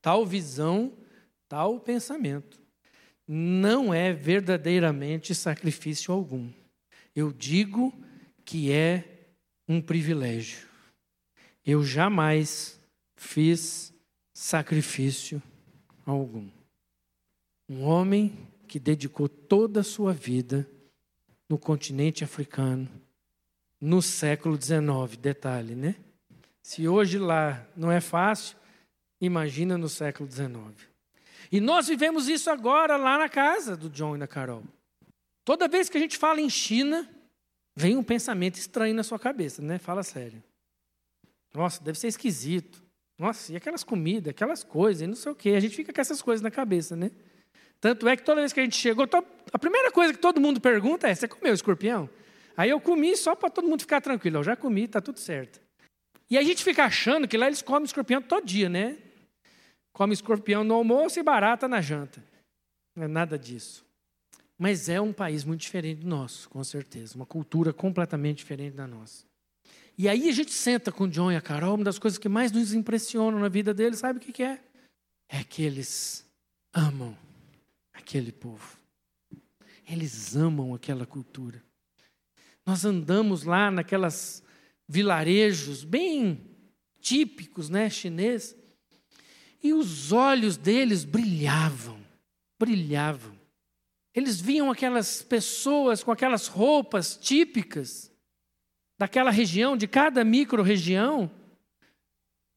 tal 0.00 0.24
visão, 0.24 0.92
tal 1.48 1.78
pensamento. 1.80 2.60
Não 3.26 3.92
é 3.92 4.12
verdadeiramente 4.12 5.34
sacrifício 5.34 6.12
algum. 6.12 6.50
Eu 7.14 7.32
digo 7.32 7.92
que 8.44 8.70
é 8.70 9.32
um 9.66 9.80
privilégio. 9.80 10.68
Eu 11.64 11.82
jamais 11.82 12.78
fiz 13.16 13.94
sacrifício 14.34 15.42
algum. 16.04 16.48
Um 17.68 17.82
homem 17.84 18.36
que 18.68 18.78
dedicou 18.78 19.28
toda 19.28 19.80
a 19.80 19.84
sua 19.84 20.12
vida 20.12 20.68
no 21.48 21.58
continente 21.58 22.24
africano, 22.24 22.88
no 23.84 24.00
século 24.00 24.56
XIX, 24.56 25.14
detalhe, 25.20 25.74
né? 25.74 25.94
Se 26.62 26.88
hoje 26.88 27.18
lá 27.18 27.66
não 27.76 27.92
é 27.92 28.00
fácil, 28.00 28.56
imagina 29.20 29.76
no 29.76 29.90
século 29.90 30.30
XIX. 30.30 30.88
E 31.52 31.60
nós 31.60 31.88
vivemos 31.88 32.26
isso 32.26 32.48
agora 32.48 32.96
lá 32.96 33.18
na 33.18 33.28
casa 33.28 33.76
do 33.76 33.90
John 33.90 34.16
e 34.16 34.18
da 34.18 34.26
Carol. 34.26 34.62
Toda 35.44 35.68
vez 35.68 35.90
que 35.90 35.98
a 35.98 36.00
gente 36.00 36.16
fala 36.16 36.40
em 36.40 36.48
China, 36.48 37.06
vem 37.76 37.94
um 37.94 38.02
pensamento 38.02 38.54
estranho 38.54 38.94
na 38.94 39.02
sua 39.02 39.18
cabeça, 39.18 39.60
né? 39.60 39.78
Fala 39.78 40.02
sério. 40.02 40.42
Nossa, 41.52 41.84
deve 41.84 41.98
ser 41.98 42.08
esquisito. 42.08 42.82
Nossa, 43.18 43.52
e 43.52 43.56
aquelas 43.56 43.84
comidas, 43.84 44.30
aquelas 44.30 44.64
coisas, 44.64 45.02
e 45.02 45.06
não 45.06 45.14
sei 45.14 45.30
o 45.30 45.34
quê. 45.34 45.50
A 45.50 45.60
gente 45.60 45.76
fica 45.76 45.92
com 45.92 46.00
essas 46.00 46.22
coisas 46.22 46.40
na 46.40 46.50
cabeça, 46.50 46.96
né? 46.96 47.10
Tanto 47.82 48.08
é 48.08 48.16
que 48.16 48.22
toda 48.22 48.40
vez 48.40 48.50
que 48.50 48.60
a 48.60 48.64
gente 48.64 48.76
chegou, 48.76 49.06
a 49.52 49.58
primeira 49.58 49.92
coisa 49.92 50.14
que 50.14 50.18
todo 50.18 50.40
mundo 50.40 50.58
pergunta 50.58 51.06
é: 51.06 51.14
você 51.14 51.28
comeu 51.28 51.52
escorpião? 51.52 52.08
Aí 52.56 52.70
eu 52.70 52.80
comi 52.80 53.16
só 53.16 53.34
para 53.34 53.50
todo 53.50 53.68
mundo 53.68 53.80
ficar 53.80 54.00
tranquilo. 54.00 54.38
Eu 54.38 54.44
já 54.44 54.56
comi, 54.56 54.84
está 54.84 55.00
tudo 55.00 55.18
certo. 55.18 55.60
E 56.30 56.38
a 56.38 56.42
gente 56.42 56.64
fica 56.64 56.84
achando 56.84 57.28
que 57.28 57.36
lá 57.36 57.46
eles 57.46 57.62
comem 57.62 57.84
escorpião 57.84 58.22
todo 58.22 58.46
dia, 58.46 58.68
né? 58.68 58.96
Come 59.92 60.14
escorpião 60.14 60.64
no 60.64 60.74
almoço 60.74 61.18
e 61.18 61.22
barata 61.22 61.68
na 61.68 61.80
janta. 61.80 62.22
Não 62.96 63.04
é 63.04 63.08
nada 63.08 63.38
disso. 63.38 63.84
Mas 64.58 64.88
é 64.88 65.00
um 65.00 65.12
país 65.12 65.44
muito 65.44 65.60
diferente 65.60 66.00
do 66.00 66.08
nosso, 66.08 66.48
com 66.48 66.62
certeza. 66.62 67.16
Uma 67.16 67.26
cultura 67.26 67.72
completamente 67.72 68.38
diferente 68.38 68.74
da 68.74 68.86
nossa. 68.86 69.24
E 69.96 70.08
aí 70.08 70.28
a 70.28 70.32
gente 70.32 70.52
senta 70.52 70.90
com 70.90 71.04
o 71.04 71.08
John 71.08 71.30
e 71.30 71.36
a 71.36 71.40
Carol, 71.40 71.74
uma 71.74 71.84
das 71.84 71.98
coisas 71.98 72.18
que 72.18 72.28
mais 72.28 72.50
nos 72.50 72.72
impressionam 72.72 73.38
na 73.38 73.48
vida 73.48 73.72
deles, 73.72 74.00
sabe 74.00 74.18
o 74.18 74.22
que 74.22 74.42
é? 74.42 74.60
É 75.28 75.44
que 75.44 75.62
eles 75.62 76.24
amam 76.72 77.16
aquele 77.92 78.32
povo. 78.32 78.76
Eles 79.88 80.34
amam 80.34 80.74
aquela 80.74 81.06
cultura. 81.06 81.62
Nós 82.66 82.84
andamos 82.84 83.44
lá 83.44 83.70
naquelas 83.70 84.42
vilarejos 84.88 85.84
bem 85.84 86.50
típicos, 87.00 87.68
né, 87.68 87.90
chinês, 87.90 88.56
e 89.62 89.72
os 89.72 90.12
olhos 90.12 90.56
deles 90.56 91.04
brilhavam, 91.04 91.98
brilhavam. 92.58 93.38
Eles 94.14 94.40
viam 94.40 94.70
aquelas 94.70 95.22
pessoas 95.22 96.02
com 96.02 96.10
aquelas 96.10 96.46
roupas 96.46 97.16
típicas 97.16 98.12
daquela 98.98 99.30
região, 99.30 99.76
de 99.76 99.88
cada 99.88 100.24
micro-região, 100.24 101.30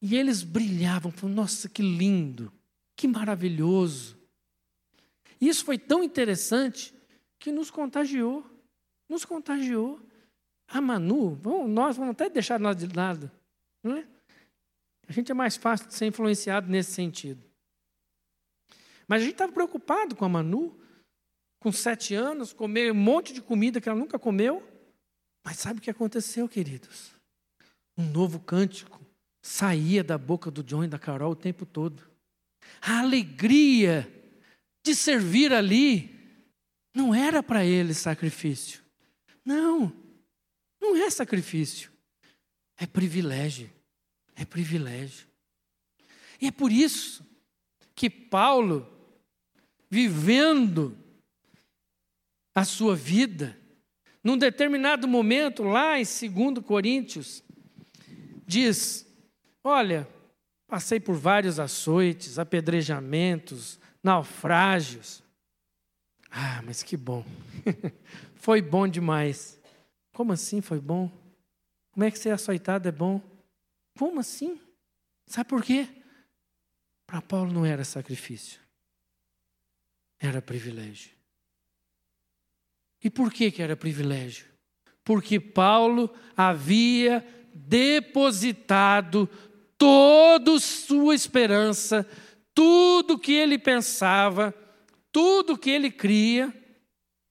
e 0.00 0.16
eles 0.16 0.42
brilhavam, 0.42 1.10
falavam, 1.10 1.42
nossa, 1.42 1.68
que 1.68 1.82
lindo, 1.82 2.52
que 2.96 3.08
maravilhoso. 3.08 4.16
Isso 5.40 5.64
foi 5.64 5.78
tão 5.78 6.02
interessante 6.02 6.94
que 7.38 7.50
nos 7.50 7.70
contagiou. 7.70 8.44
Nos 9.08 9.24
contagiou. 9.24 10.00
A 10.68 10.80
Manu, 10.80 11.34
vamos, 11.36 11.70
nós 11.70 11.96
vamos 11.96 12.12
até 12.12 12.28
deixar 12.28 12.60
nós 12.60 12.76
de 12.76 12.86
lado. 12.94 13.30
Não 13.82 13.96
é? 13.96 14.06
A 15.08 15.12
gente 15.12 15.32
é 15.32 15.34
mais 15.34 15.56
fácil 15.56 15.88
de 15.88 15.94
ser 15.94 16.06
influenciado 16.06 16.68
nesse 16.68 16.92
sentido. 16.92 17.42
Mas 19.06 19.22
a 19.22 19.24
gente 19.24 19.32
estava 19.32 19.50
preocupado 19.50 20.14
com 20.14 20.26
a 20.26 20.28
Manu, 20.28 20.78
com 21.58 21.72
sete 21.72 22.14
anos, 22.14 22.52
comer 22.52 22.92
um 22.92 22.94
monte 22.94 23.32
de 23.32 23.40
comida 23.40 23.80
que 23.80 23.88
ela 23.88 23.98
nunca 23.98 24.18
comeu. 24.18 24.62
Mas 25.42 25.56
sabe 25.56 25.78
o 25.78 25.82
que 25.82 25.90
aconteceu, 25.90 26.46
queridos? 26.46 27.12
Um 27.96 28.04
novo 28.10 28.38
cântico 28.38 29.00
saía 29.42 30.04
da 30.04 30.18
boca 30.18 30.50
do 30.50 30.62
John 30.62 30.84
e 30.84 30.88
da 30.88 30.98
Carol 30.98 31.32
o 31.32 31.36
tempo 31.36 31.64
todo. 31.64 32.06
A 32.82 33.00
alegria 33.00 34.06
de 34.84 34.94
servir 34.94 35.54
ali 35.54 36.14
não 36.94 37.14
era 37.14 37.42
para 37.42 37.64
eles 37.64 37.96
sacrifício. 37.96 38.82
Não, 39.48 39.90
não 40.78 40.94
é 40.94 41.08
sacrifício. 41.08 41.90
É 42.76 42.84
privilégio. 42.84 43.70
É 44.36 44.44
privilégio. 44.44 45.26
E 46.38 46.48
é 46.48 46.50
por 46.50 46.70
isso 46.70 47.26
que 47.94 48.10
Paulo, 48.10 48.86
vivendo 49.88 50.94
a 52.54 52.62
sua 52.62 52.94
vida, 52.94 53.58
num 54.22 54.36
determinado 54.36 55.08
momento, 55.08 55.62
lá 55.62 55.98
em 55.98 56.04
2 56.04 56.62
Coríntios, 56.62 57.42
diz: 58.46 59.06
Olha, 59.64 60.06
passei 60.66 61.00
por 61.00 61.16
vários 61.16 61.58
açoites, 61.58 62.38
apedrejamentos, 62.38 63.80
naufrágios. 64.04 65.22
Ah, 66.30 66.62
mas 66.64 66.82
que 66.82 66.96
bom. 66.96 67.24
foi 68.36 68.60
bom 68.60 68.86
demais. 68.86 69.58
Como 70.12 70.32
assim 70.32 70.60
foi 70.60 70.80
bom? 70.80 71.10
Como 71.92 72.04
é 72.04 72.10
que 72.10 72.18
ser 72.18 72.30
açoitado 72.30 72.88
é 72.88 72.92
bom? 72.92 73.20
Como 73.98 74.20
assim? 74.20 74.60
Sabe 75.26 75.48
por 75.48 75.62
quê? 75.62 75.88
Para 77.06 77.22
Paulo 77.22 77.52
não 77.52 77.64
era 77.64 77.84
sacrifício. 77.84 78.60
Era 80.20 80.42
privilégio. 80.42 81.12
E 83.02 83.08
por 83.08 83.32
que, 83.32 83.50
que 83.50 83.62
era 83.62 83.76
privilégio? 83.76 84.46
Porque 85.04 85.40
Paulo 85.40 86.14
havia 86.36 87.26
depositado 87.54 89.28
toda 89.76 90.58
sua 90.58 91.14
esperança 91.14 92.06
tudo 92.58 93.16
que 93.16 93.32
ele 93.32 93.56
pensava, 93.56 94.52
tudo 95.12 95.58
que 95.58 95.70
ele 95.70 95.90
cria 95.90 96.52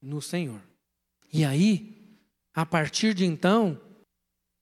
no 0.02 0.22
Senhor. 0.22 0.62
E 1.32 1.44
aí, 1.44 2.18
a 2.54 2.66
partir 2.66 3.14
de 3.14 3.26
então, 3.26 3.80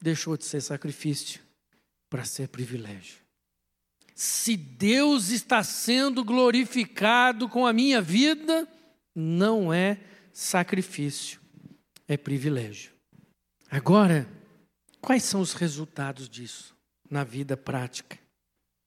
deixou 0.01 0.37
de 0.37 0.45
ser 0.45 0.61
sacrifício 0.61 1.41
para 2.09 2.25
ser 2.25 2.47
privilégio. 2.49 3.19
Se 4.13 4.55
Deus 4.55 5.29
está 5.29 5.63
sendo 5.63 6.23
glorificado 6.23 7.49
com 7.49 7.65
a 7.65 7.73
minha 7.73 8.01
vida, 8.01 8.67
não 9.13 9.73
é 9.73 9.99
sacrifício, 10.31 11.39
é 12.07 12.15
privilégio. 12.15 12.93
Agora, 13.69 14.27
quais 15.01 15.23
são 15.23 15.41
os 15.41 15.53
resultados 15.53 16.29
disso 16.29 16.75
na 17.09 17.23
vida 17.23 17.57
prática? 17.57 18.17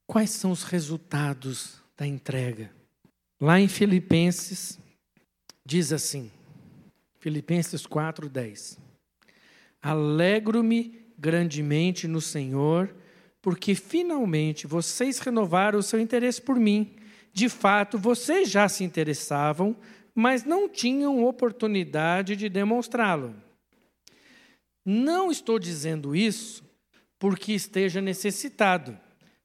Quais 0.07 0.31
são 0.31 0.51
os 0.51 0.63
resultados 0.63 1.83
da 1.97 2.07
entrega? 2.07 2.78
Lá 3.41 3.61
em 3.61 3.69
Filipenses, 3.69 4.79
diz 5.65 5.93
assim, 5.93 6.31
Filipenses 7.21 7.87
4,10: 7.87 8.79
Alegro-me 9.81 11.07
grandemente 11.17 12.09
no 12.09 12.21
Senhor, 12.21 12.95
porque 13.41 13.75
finalmente 13.75 14.67
vocês 14.67 15.19
renovaram 15.19 15.79
o 15.79 15.83
seu 15.83 16.01
interesse 16.01 16.41
por 16.43 16.57
mim. 16.57 16.97
De 17.33 17.49
fato, 17.49 17.99
vocês 17.99 18.51
já 18.51 18.69
se 18.69 18.83
interessavam, 18.83 19.77
mas 20.15 20.45
não 20.45 20.69
tinham 20.69 21.25
oportunidade 21.25 22.35
de 22.35 22.49
demonstrá-lo. 22.49 23.35
Não 24.85 25.31
estou 25.31 25.59
dizendo 25.59 26.17
isso 26.17 26.65
porque 27.19 27.53
esteja 27.53 28.01
necessitado 28.01 28.99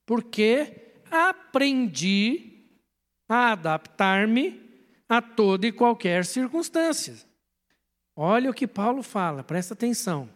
porque 0.06 0.93
aprendi 1.10 2.53
a 3.27 3.51
adaptar-me 3.51 4.62
a 5.07 5.21
toda 5.21 5.67
e 5.67 5.71
qualquer 5.71 6.25
circunstância. 6.25 7.15
Olha 8.15 8.49
o 8.49 8.53
que 8.53 8.67
Paulo 8.67 9.01
fala, 9.01 9.43
presta 9.43 9.73
atenção. 9.73 10.29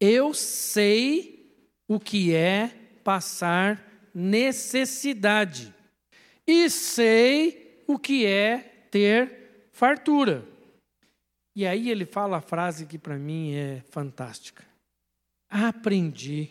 Eu 0.00 0.32
sei 0.32 1.54
o 1.88 1.98
que 1.98 2.34
é 2.34 2.68
passar 3.02 4.10
necessidade, 4.14 5.74
e 6.46 6.70
sei 6.70 7.82
o 7.86 7.98
que 7.98 8.24
é 8.24 8.86
ter 8.90 9.68
fartura. 9.72 10.46
E 11.56 11.66
aí 11.66 11.90
ele 11.90 12.04
fala 12.04 12.38
a 12.38 12.42
frase 12.42 12.86
que 12.86 12.98
para 12.98 13.18
mim 13.18 13.54
é 13.54 13.82
fantástica. 13.90 14.64
Aprendi 15.48 16.50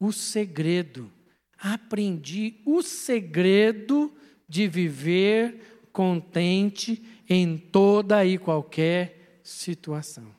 o 0.00 0.12
segredo. 0.12 1.12
Aprendi 1.58 2.60
o 2.64 2.82
segredo 2.82 4.12
de 4.48 4.66
viver 4.66 5.88
contente 5.92 7.02
em 7.28 7.58
toda 7.58 8.24
e 8.24 8.38
qualquer 8.38 9.40
situação. 9.42 10.34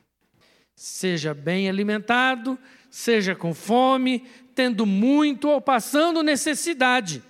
Seja 0.74 1.34
bem 1.34 1.68
alimentado, 1.68 2.58
seja 2.90 3.36
com 3.36 3.54
fome, 3.54 4.20
tendo 4.54 4.84
muito 4.84 5.48
ou 5.48 5.60
passando 5.60 6.22
necessidade. 6.22 7.22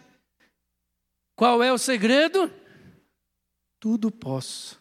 Qual 1.36 1.62
é 1.62 1.72
o 1.72 1.78
segredo? 1.78 2.50
Tudo 3.78 4.10
posso 4.10 4.80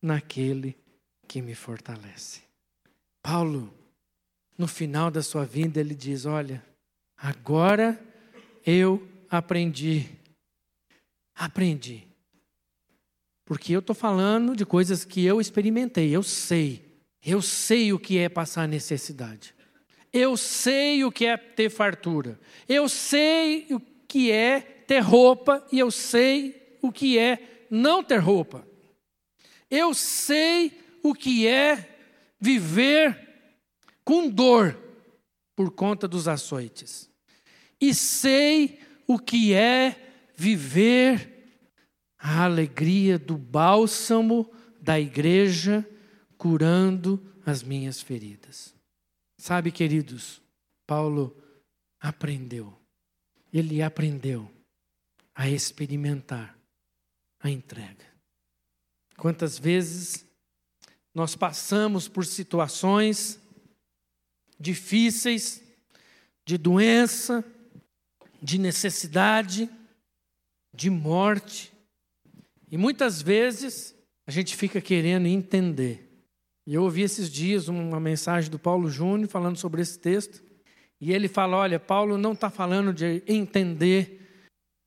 naquele 0.00 0.76
que 1.26 1.42
me 1.42 1.54
fortalece. 1.54 2.42
Paulo, 3.22 3.74
no 4.56 4.68
final 4.68 5.10
da 5.10 5.22
sua 5.22 5.44
vida, 5.44 5.80
ele 5.80 5.94
diz: 5.94 6.24
Olha, 6.24 6.64
agora 7.16 8.00
eu 8.64 9.06
aprendi. 9.28 10.08
Aprendi. 11.36 12.08
Porque 13.44 13.72
eu 13.72 13.80
estou 13.80 13.94
falando 13.94 14.56
de 14.56 14.64
coisas 14.66 15.04
que 15.04 15.24
eu 15.24 15.40
experimentei, 15.40 16.10
eu 16.10 16.22
sei. 16.22 16.84
Eu 17.24 17.42
sei 17.42 17.92
o 17.92 17.98
que 17.98 18.18
é 18.18 18.28
passar 18.28 18.66
necessidade. 18.66 19.54
Eu 20.12 20.36
sei 20.36 21.04
o 21.04 21.12
que 21.12 21.26
é 21.26 21.36
ter 21.36 21.68
fartura. 21.68 22.40
Eu 22.68 22.88
sei 22.88 23.66
o 23.70 23.80
que 24.08 24.32
é 24.32 24.60
ter 24.60 25.00
roupa 25.00 25.64
e 25.70 25.78
eu 25.78 25.90
sei 25.90 26.78
o 26.80 26.90
que 26.90 27.18
é 27.18 27.66
não 27.70 28.02
ter 28.02 28.18
roupa. 28.18 28.66
Eu 29.70 29.92
sei 29.92 30.72
o 31.02 31.14
que 31.14 31.46
é 31.46 31.98
viver 32.40 33.18
com 34.04 34.28
dor 34.28 34.78
por 35.54 35.70
conta 35.70 36.08
dos 36.08 36.28
açoites. 36.28 37.10
E 37.80 37.92
sei 37.92 38.78
o 39.06 39.18
que 39.18 39.52
é 39.52 40.15
viver 40.36 41.34
a 42.18 42.44
alegria 42.44 43.18
do 43.18 43.36
bálsamo 43.36 44.50
da 44.80 45.00
igreja 45.00 45.88
curando 46.36 47.20
as 47.44 47.62
minhas 47.62 48.00
feridas. 48.00 48.74
Sabe, 49.38 49.70
queridos, 49.70 50.40
Paulo 50.86 51.36
aprendeu, 52.00 52.76
ele 53.52 53.82
aprendeu 53.82 54.50
a 55.34 55.48
experimentar 55.48 56.56
a 57.40 57.50
entrega. 57.50 58.06
Quantas 59.16 59.58
vezes 59.58 60.26
nós 61.14 61.34
passamos 61.34 62.08
por 62.08 62.26
situações 62.26 63.40
difíceis, 64.58 65.62
de 66.44 66.56
doença, 66.56 67.44
de 68.42 68.58
necessidade, 68.58 69.68
de 70.76 70.90
morte, 70.90 71.72
e 72.70 72.76
muitas 72.76 73.22
vezes 73.22 73.96
a 74.26 74.30
gente 74.30 74.54
fica 74.54 74.80
querendo 74.80 75.26
entender. 75.26 76.06
E 76.66 76.74
eu 76.74 76.82
ouvi 76.82 77.02
esses 77.02 77.30
dias 77.30 77.68
uma 77.68 77.98
mensagem 77.98 78.50
do 78.50 78.58
Paulo 78.58 78.90
Júnior 78.90 79.28
falando 79.28 79.56
sobre 79.56 79.80
esse 79.80 79.98
texto. 79.98 80.42
E 81.00 81.12
ele 81.12 81.28
fala: 81.28 81.56
olha, 81.56 81.80
Paulo 81.80 82.18
não 82.18 82.32
está 82.32 82.50
falando 82.50 82.92
de 82.92 83.22
entender 83.26 84.20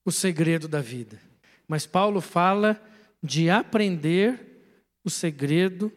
o 0.05 0.11
segredo 0.11 0.67
da 0.67 0.81
vida, 0.81 1.19
mas 1.67 1.85
Paulo 1.85 2.21
fala 2.21 2.81
de 3.23 3.49
aprender 3.49 4.63
o 5.03 5.09
segredo 5.09 5.91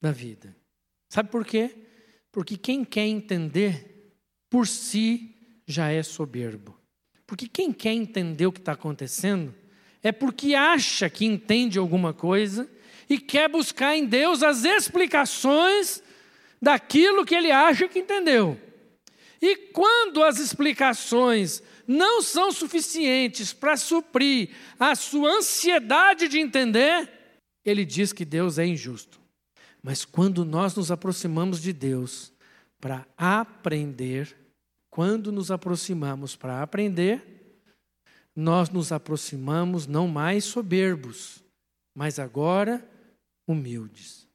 da 0.00 0.10
vida. 0.10 0.54
Sabe 1.10 1.30
por 1.30 1.44
quê? 1.44 1.74
Porque 2.30 2.56
quem 2.56 2.84
quer 2.84 3.06
entender, 3.06 4.14
por 4.50 4.66
si 4.66 5.34
já 5.66 5.90
é 5.90 6.02
soberbo. 6.02 6.81
Porque 7.32 7.48
quem 7.48 7.72
quer 7.72 7.94
entender 7.94 8.44
o 8.44 8.52
que 8.52 8.58
está 8.58 8.72
acontecendo, 8.72 9.54
é 10.02 10.12
porque 10.12 10.54
acha 10.54 11.08
que 11.08 11.24
entende 11.24 11.78
alguma 11.78 12.12
coisa 12.12 12.68
e 13.08 13.18
quer 13.18 13.48
buscar 13.48 13.96
em 13.96 14.04
Deus 14.04 14.42
as 14.42 14.66
explicações 14.66 16.02
daquilo 16.60 17.24
que 17.24 17.34
ele 17.34 17.50
acha 17.50 17.88
que 17.88 18.00
entendeu. 18.00 18.60
E 19.40 19.56
quando 19.72 20.22
as 20.22 20.38
explicações 20.38 21.62
não 21.88 22.20
são 22.20 22.52
suficientes 22.52 23.50
para 23.54 23.78
suprir 23.78 24.50
a 24.78 24.94
sua 24.94 25.30
ansiedade 25.30 26.28
de 26.28 26.38
entender, 26.38 27.10
ele 27.64 27.86
diz 27.86 28.12
que 28.12 28.26
Deus 28.26 28.58
é 28.58 28.66
injusto. 28.66 29.18
Mas 29.82 30.04
quando 30.04 30.44
nós 30.44 30.74
nos 30.74 30.90
aproximamos 30.90 31.62
de 31.62 31.72
Deus 31.72 32.30
para 32.78 33.06
aprender, 33.16 34.41
quando 34.92 35.32
nos 35.32 35.50
aproximamos 35.50 36.36
para 36.36 36.62
aprender, 36.62 37.56
nós 38.36 38.68
nos 38.68 38.92
aproximamos 38.92 39.86
não 39.86 40.06
mais 40.06 40.44
soberbos, 40.44 41.42
mas 41.96 42.18
agora 42.18 42.86
humildes. 43.48 44.28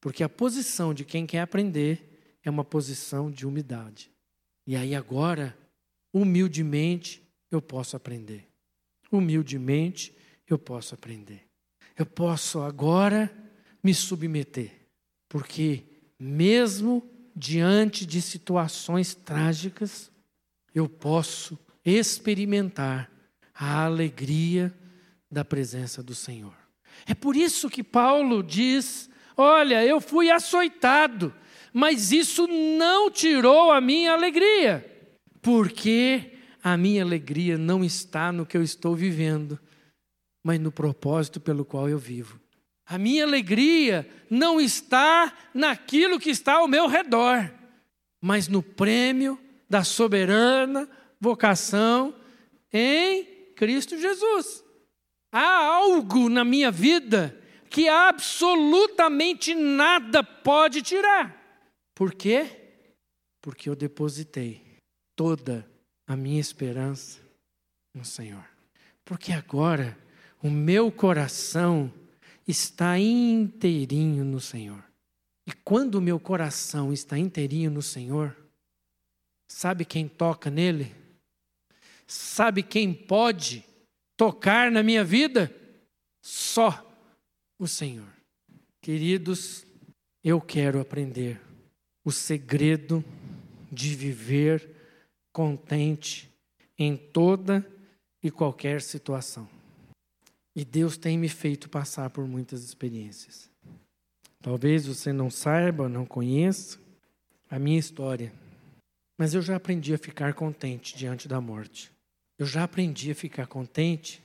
Porque 0.00 0.24
a 0.24 0.28
posição 0.28 0.94
de 0.94 1.04
quem 1.04 1.26
quer 1.26 1.42
aprender 1.42 2.38
é 2.42 2.48
uma 2.48 2.64
posição 2.64 3.30
de 3.30 3.46
humildade. 3.46 4.10
E 4.66 4.74
aí 4.74 4.94
agora, 4.94 5.54
humildemente, 6.14 7.22
eu 7.50 7.60
posso 7.60 7.94
aprender. 7.94 8.48
Humildemente, 9.12 10.16
eu 10.46 10.58
posso 10.58 10.94
aprender. 10.94 11.44
Eu 11.94 12.06
posso 12.06 12.62
agora 12.62 13.30
me 13.84 13.92
submeter. 13.92 14.72
Porque 15.28 15.84
mesmo 16.18 17.06
diante 17.40 18.04
de 18.04 18.20
situações 18.20 19.14
trágicas, 19.14 20.10
eu 20.74 20.86
posso 20.86 21.58
experimentar 21.82 23.10
a 23.54 23.84
alegria 23.84 24.72
da 25.30 25.42
presença 25.42 26.02
do 26.02 26.14
Senhor. 26.14 26.54
É 27.06 27.14
por 27.14 27.34
isso 27.34 27.70
que 27.70 27.82
Paulo 27.82 28.42
diz: 28.42 29.08
Olha, 29.36 29.84
eu 29.84 30.02
fui 30.02 30.30
açoitado, 30.30 31.34
mas 31.72 32.12
isso 32.12 32.46
não 32.46 33.10
tirou 33.10 33.72
a 33.72 33.80
minha 33.80 34.12
alegria, 34.12 34.84
porque 35.40 36.32
a 36.62 36.76
minha 36.76 37.02
alegria 37.02 37.56
não 37.56 37.82
está 37.82 38.30
no 38.30 38.44
que 38.44 38.56
eu 38.56 38.62
estou 38.62 38.94
vivendo, 38.94 39.58
mas 40.44 40.60
no 40.60 40.70
propósito 40.70 41.40
pelo 41.40 41.64
qual 41.64 41.88
eu 41.88 41.98
vivo. 41.98 42.39
A 42.90 42.98
minha 42.98 43.22
alegria 43.22 44.04
não 44.28 44.60
está 44.60 45.32
naquilo 45.54 46.18
que 46.18 46.28
está 46.28 46.54
ao 46.54 46.66
meu 46.66 46.88
redor, 46.88 47.48
mas 48.20 48.48
no 48.48 48.64
prêmio 48.64 49.38
da 49.68 49.84
soberana 49.84 50.90
vocação 51.20 52.12
em 52.72 53.24
Cristo 53.54 53.96
Jesus. 53.96 54.64
Há 55.30 55.66
algo 55.66 56.28
na 56.28 56.44
minha 56.44 56.72
vida 56.72 57.40
que 57.70 57.88
absolutamente 57.88 59.54
nada 59.54 60.24
pode 60.24 60.82
tirar. 60.82 61.62
Por 61.94 62.12
quê? 62.12 62.72
Porque 63.40 63.70
eu 63.70 63.76
depositei 63.76 64.78
toda 65.14 65.64
a 66.08 66.16
minha 66.16 66.40
esperança 66.40 67.20
no 67.94 68.04
Senhor. 68.04 68.44
Porque 69.04 69.30
agora 69.30 69.96
o 70.42 70.50
meu 70.50 70.90
coração 70.90 71.92
está 72.50 72.98
inteirinho 72.98 74.24
no 74.24 74.40
Senhor. 74.40 74.84
E 75.46 75.52
quando 75.52 75.96
o 75.96 76.00
meu 76.00 76.20
coração 76.20 76.92
está 76.92 77.18
inteirinho 77.18 77.70
no 77.70 77.82
Senhor, 77.82 78.36
sabe 79.48 79.84
quem 79.84 80.06
toca 80.06 80.50
nele? 80.50 80.94
Sabe 82.06 82.62
quem 82.62 82.92
pode 82.92 83.64
tocar 84.16 84.70
na 84.70 84.82
minha 84.82 85.04
vida? 85.04 85.54
Só 86.20 86.86
o 87.58 87.66
Senhor. 87.66 88.08
Queridos, 88.80 89.64
eu 90.22 90.40
quero 90.40 90.80
aprender 90.80 91.40
o 92.04 92.10
segredo 92.10 93.04
de 93.70 93.94
viver 93.94 94.68
contente 95.32 96.28
em 96.78 96.96
toda 96.96 97.64
e 98.22 98.30
qualquer 98.30 98.82
situação. 98.82 99.59
E 100.60 100.64
Deus 100.66 100.98
tem 100.98 101.16
me 101.16 101.30
feito 101.30 101.70
passar 101.70 102.10
por 102.10 102.28
muitas 102.28 102.62
experiências. 102.62 103.50
Talvez 104.42 104.84
você 104.84 105.10
não 105.10 105.30
saiba, 105.30 105.88
não 105.88 106.04
conheça 106.04 106.78
a 107.48 107.58
minha 107.58 107.78
história, 107.78 108.30
mas 109.18 109.32
eu 109.32 109.40
já 109.40 109.56
aprendi 109.56 109.94
a 109.94 109.98
ficar 109.98 110.34
contente 110.34 110.94
diante 110.94 111.26
da 111.26 111.40
morte. 111.40 111.90
Eu 112.38 112.44
já 112.44 112.62
aprendi 112.62 113.10
a 113.10 113.14
ficar 113.14 113.46
contente 113.46 114.22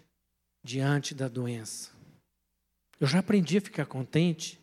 diante 0.62 1.16
da 1.16 1.30
doença. 1.30 1.94
Eu 3.00 3.08
já 3.08 3.20
aprendi 3.20 3.58
a 3.58 3.62
ficar 3.62 3.86
contente 3.86 4.60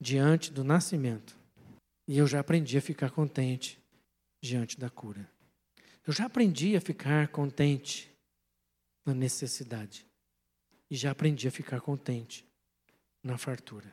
diante 0.00 0.50
do 0.50 0.64
nascimento. 0.64 1.36
E 2.08 2.16
eu 2.16 2.26
já 2.26 2.40
aprendi 2.40 2.78
a 2.78 2.80
ficar 2.80 3.10
contente 3.10 3.78
diante 4.42 4.80
da 4.80 4.88
cura. 4.88 5.30
Eu 6.06 6.14
já 6.14 6.24
aprendi 6.24 6.74
a 6.76 6.80
ficar 6.80 7.28
contente 7.28 8.10
na 9.04 9.12
necessidade. 9.12 10.07
E 10.90 10.96
já 10.96 11.10
aprendi 11.10 11.46
a 11.46 11.50
ficar 11.50 11.80
contente 11.80 12.46
na 13.22 13.36
fartura. 13.36 13.92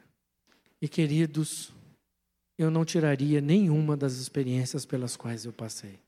E 0.82 0.88
queridos, 0.88 1.74
eu 2.58 2.72
não 2.72 2.86
tiraria 2.86 3.42
nenhuma 3.42 3.98
das 3.98 4.14
experiências 4.14 4.86
pelas 4.86 5.18
quais 5.18 5.46
eu 5.46 5.54
passei. 5.54 6.00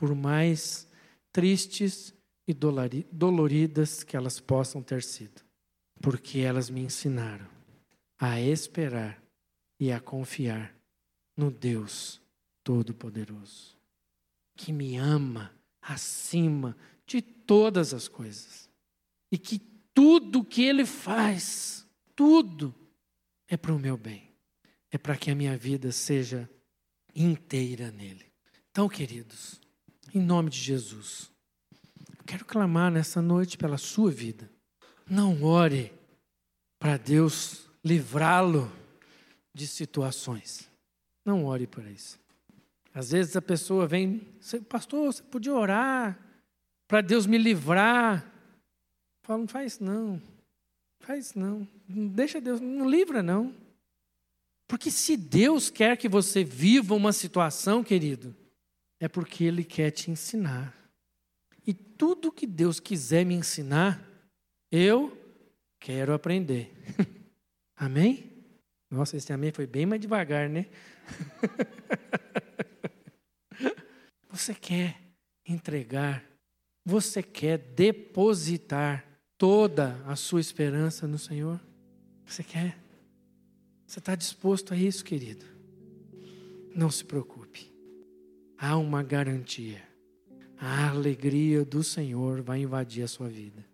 por 0.00 0.14
mais 0.14 0.88
tristes 1.30 2.14
e 2.48 2.54
doloridas 3.12 4.02
que 4.02 4.16
elas 4.16 4.40
possam 4.40 4.82
ter 4.82 5.02
sido, 5.02 5.42
porque 6.00 6.38
elas 6.38 6.70
me 6.70 6.80
ensinaram 6.80 7.46
a 8.18 8.40
esperar 8.40 9.22
e 9.78 9.92
a 9.92 10.00
confiar 10.00 10.74
no 11.36 11.50
Deus 11.50 12.18
Todo-Poderoso, 12.64 13.76
que 14.56 14.72
me 14.72 14.96
ama 14.96 15.54
acima 15.82 16.74
de 17.06 17.20
todas 17.20 17.92
as 17.92 18.08
coisas 18.08 18.70
e 19.30 19.36
que 19.36 19.58
tudo 20.00 20.42
que 20.42 20.62
Ele 20.62 20.86
faz, 20.86 21.86
tudo, 22.16 22.74
é 23.46 23.54
para 23.54 23.74
o 23.74 23.78
meu 23.78 23.98
bem, 23.98 24.32
é 24.90 24.96
para 24.96 25.14
que 25.14 25.30
a 25.30 25.34
minha 25.34 25.58
vida 25.58 25.92
seja 25.92 26.48
inteira 27.14 27.90
nele. 27.90 28.24
Então, 28.70 28.88
queridos, 28.88 29.60
em 30.14 30.22
nome 30.22 30.48
de 30.48 30.56
Jesus, 30.56 31.30
quero 32.26 32.46
clamar 32.46 32.90
nessa 32.90 33.20
noite 33.20 33.58
pela 33.58 33.76
sua 33.76 34.10
vida. 34.10 34.50
Não 35.06 35.42
ore 35.42 35.92
para 36.78 36.96
Deus 36.96 37.68
livrá-lo 37.84 38.72
de 39.52 39.66
situações. 39.66 40.66
Não 41.26 41.44
ore 41.44 41.66
por 41.66 41.84
isso. 41.84 42.18
Às 42.94 43.10
vezes 43.10 43.36
a 43.36 43.42
pessoa 43.42 43.86
vem, 43.86 44.26
pastor, 44.66 45.12
você 45.12 45.22
podia 45.22 45.52
orar 45.52 46.18
para 46.88 47.02
Deus 47.02 47.26
me 47.26 47.36
livrar. 47.36 48.29
Fala, 49.30 49.42
não 49.42 49.46
faz 49.46 49.78
não. 49.78 50.20
Faz 50.98 51.34
não. 51.34 51.68
Deixa 51.88 52.40
Deus, 52.40 52.60
não 52.60 52.90
livra 52.90 53.22
não. 53.22 53.54
Porque 54.66 54.90
se 54.90 55.16
Deus 55.16 55.70
quer 55.70 55.96
que 55.96 56.08
você 56.08 56.42
viva 56.42 56.96
uma 56.96 57.12
situação, 57.12 57.84
querido, 57.84 58.34
é 58.98 59.06
porque 59.06 59.44
Ele 59.44 59.62
quer 59.62 59.92
te 59.92 60.10
ensinar. 60.10 60.74
E 61.64 61.72
tudo 61.72 62.32
que 62.32 62.44
Deus 62.44 62.80
quiser 62.80 63.24
me 63.24 63.34
ensinar, 63.34 64.04
eu 64.68 65.16
quero 65.78 66.12
aprender. 66.12 66.72
amém? 67.78 68.32
Nossa, 68.90 69.16
esse 69.16 69.32
amém 69.32 69.52
foi 69.52 69.64
bem 69.64 69.86
mais 69.86 70.00
devagar, 70.00 70.48
né? 70.48 70.66
você 74.28 74.56
quer 74.56 75.00
entregar, 75.46 76.24
você 76.84 77.22
quer 77.22 77.58
depositar 77.58 79.08
toda 79.40 79.96
a 80.06 80.14
sua 80.16 80.38
esperança 80.38 81.06
no 81.06 81.18
Senhor? 81.18 81.58
Você 82.26 82.42
quer? 82.42 82.78
Você 83.86 83.98
está 83.98 84.14
disposto 84.14 84.74
a 84.74 84.76
isso, 84.76 85.02
querido? 85.02 85.46
Não 86.76 86.90
se 86.90 87.02
preocupe 87.02 87.72
há 88.58 88.76
uma 88.76 89.02
garantia. 89.02 89.82
A 90.60 90.90
alegria 90.90 91.64
do 91.64 91.82
Senhor 91.82 92.42
vai 92.42 92.60
invadir 92.60 93.02
a 93.02 93.08
sua 93.08 93.28
vida. 93.30 93.64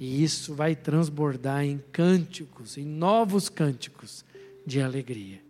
E 0.00 0.24
isso 0.24 0.54
vai 0.54 0.74
transbordar 0.74 1.62
em 1.62 1.76
cânticos, 1.92 2.78
em 2.78 2.86
novos 2.86 3.50
cânticos 3.50 4.24
de 4.64 4.80
alegria. 4.80 5.42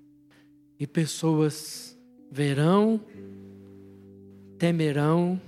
E 0.77 0.89
pessoas 0.89 1.97
verão, 2.33 3.01
temerão 4.59 5.41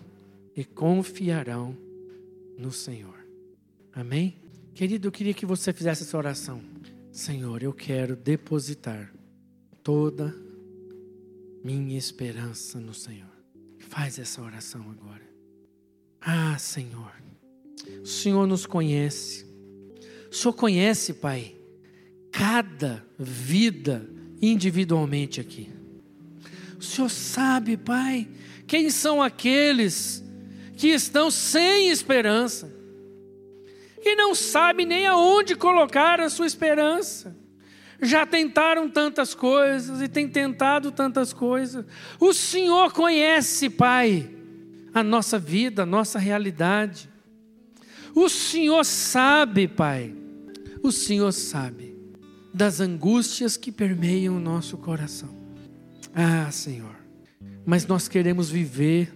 e 0.55 0.65
confiarão 0.65 1.77
no 2.57 2.71
Senhor. 2.71 3.17
Amém? 3.99 4.37
Querido, 4.77 5.09
eu 5.09 5.13
queria 5.13 5.35
que 5.35 5.45
você 5.45 5.73
fizesse 5.73 6.05
essa 6.05 6.17
oração. 6.17 6.63
Senhor, 7.11 7.65
eu 7.65 7.73
quero 7.73 8.15
depositar 8.15 9.13
toda 9.83 10.33
minha 11.65 11.99
esperança 11.99 12.79
no 12.79 12.95
Senhor. 12.95 13.27
Faz 13.81 14.21
essa 14.21 14.41
oração 14.41 14.89
agora. 14.89 15.29
Ah, 16.21 16.57
Senhor, 16.61 17.13
o 18.01 18.07
Senhor 18.07 18.47
nos 18.47 18.67
conhece. 18.67 19.45
O 20.31 20.33
Senhor 20.33 20.53
conhece, 20.53 21.15
Pai, 21.15 21.57
cada 22.31 23.05
vida 23.19 24.09
individualmente 24.41 25.41
aqui. 25.41 25.73
O 26.79 26.85
Senhor 26.85 27.09
sabe, 27.09 27.77
Pai, 27.77 28.29
quem 28.65 28.91
são 28.91 29.21
aqueles 29.21 30.23
que 30.77 30.87
estão 30.87 31.33
sem 31.33 31.91
esperança, 31.91 32.78
que 33.99 34.15
não 34.15 34.35
sabem 34.35 34.87
nem 34.87 35.07
aonde 35.07 35.55
colocar 35.55 36.21
a 36.21 36.29
sua 36.29 36.47
esperança 36.47 37.37
já 38.01 38.25
tentaram 38.25 38.89
tantas 38.89 39.35
coisas 39.35 40.01
e 40.01 40.09
têm 40.09 40.29
tentado 40.29 40.93
tantas 40.93 41.33
coisas. 41.33 41.85
O 42.21 42.33
Senhor 42.33 42.93
conhece, 42.93 43.69
Pai, 43.69 44.31
a 44.95 45.03
nossa 45.03 45.39
vida, 45.39 45.83
a 45.83 45.87
nossa 45.87 46.19
realidade. 46.19 47.09
O 48.15 48.29
Senhor 48.29 48.85
sabe, 48.85 49.67
Pai, 49.67 50.15
o 50.83 50.93
Senhor 50.93 51.33
sabe 51.33 51.97
das 52.55 52.81
angústias 52.81 53.57
que 53.57 53.71
permeiam 53.71 54.37
o 54.37 54.41
nosso 54.41 54.77
coração. 54.79 55.37
Ah, 56.15 56.51
Senhor, 56.51 56.97
mas 57.67 57.87
nós 57.87 58.09
queremos 58.09 58.51
viver 58.51 59.13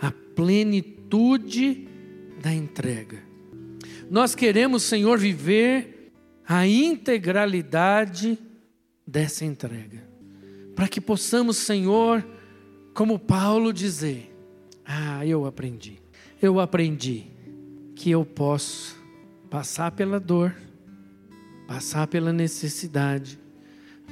a 0.00 0.10
plenitude 0.10 1.86
da 2.40 2.52
entrega. 2.52 3.29
Nós 4.10 4.34
queremos, 4.34 4.82
Senhor, 4.82 5.16
viver 5.18 6.12
a 6.44 6.66
integralidade 6.66 8.36
dessa 9.06 9.44
entrega. 9.44 10.02
Para 10.74 10.88
que 10.88 11.00
possamos, 11.00 11.58
Senhor, 11.58 12.26
como 12.92 13.20
Paulo 13.20 13.72
dizer: 13.72 14.34
Ah, 14.84 15.24
eu 15.24 15.46
aprendi. 15.46 16.00
Eu 16.42 16.58
aprendi 16.58 17.26
que 17.94 18.10
eu 18.10 18.24
posso 18.24 18.96
passar 19.48 19.92
pela 19.92 20.18
dor, 20.18 20.56
passar 21.68 22.08
pela 22.08 22.32
necessidade, 22.32 23.38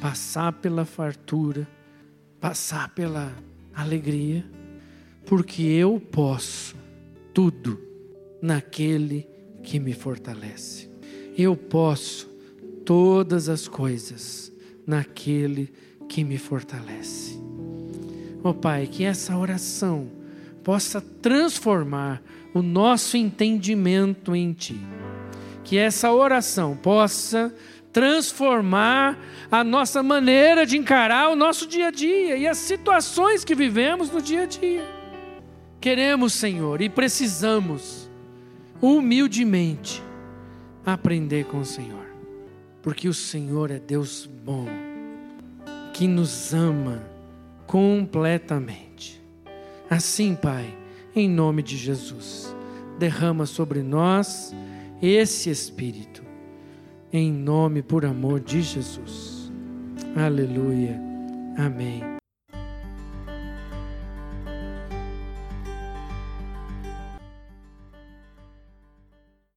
passar 0.01 0.53
pela 0.53 0.85
fartura, 0.85 1.67
passar 2.39 2.95
pela 2.95 3.35
alegria, 3.75 4.47
porque 5.27 5.63
eu 5.63 5.99
posso 5.99 6.77
tudo 7.35 7.81
naquele 8.41 9.38
que 9.63 9.79
me 9.79 9.93
fortalece. 9.93 10.91
Eu 11.37 11.57
posso 11.57 12.27
todas 12.85 13.49
as 13.49 13.69
coisas 13.69 14.53
naquele 14.87 15.73
que 16.09 16.25
me 16.25 16.39
fortalece. 16.39 17.39
Oh, 18.43 18.55
Pai, 18.55 18.87
que 18.87 19.05
essa 19.05 19.37
oração 19.37 20.11
possa 20.65 21.01
transformar 21.01 22.23
o 22.55 22.63
nosso 22.63 23.17
entendimento 23.17 24.35
em 24.35 24.53
Ti. 24.53 24.81
Que 25.65 25.77
essa 25.77 26.13
oração 26.13 26.77
possa 26.77 27.55
transformar 27.93 29.19
a 29.51 29.65
nossa 29.65 30.03
maneira 30.03 30.65
de 30.65 30.77
encarar 30.77 31.31
o 31.31 31.37
nosso 31.37 31.67
dia 31.67 31.89
a 31.89 31.91
dia 31.91 32.37
e 32.37 32.47
as 32.47 32.59
situações 32.59 33.45
que 33.45 33.55
vivemos 33.55 34.11
no 34.11 34.23
dia 34.23 34.43
a 34.43 34.47
dia. 34.47 34.87
Queremos, 35.81 36.33
Senhor, 36.33 36.81
e 36.81 36.89
precisamos 36.89 38.08
humildemente 38.81 40.03
aprender 40.85 41.45
com 41.45 41.61
o 41.61 41.65
Senhor 41.65 42.09
porque 42.89 43.09
o 43.09 43.15
Senhor 43.15 43.71
é 43.71 43.79
Deus 43.79 44.25
bom, 44.27 44.67
que 45.93 46.07
nos 46.07 46.55
ama 46.55 47.03
completamente. 47.67 49.23
Assim, 49.91 50.35
Pai, 50.35 50.75
em 51.15 51.29
nome 51.29 51.63
de 51.63 51.77
Jesus, 51.77 52.55
derrama 52.99 53.47
sobre 53.47 53.83
nós 53.83 54.55
esse 55.03 55.51
Espírito, 55.51 56.23
em 57.13 57.31
nome 57.33 57.83
por 57.83 58.05
amor 58.05 58.41
de 58.41 58.63
Jesus. 58.63 59.53
Aleluia. 60.17 60.99
Amém. 61.57 62.18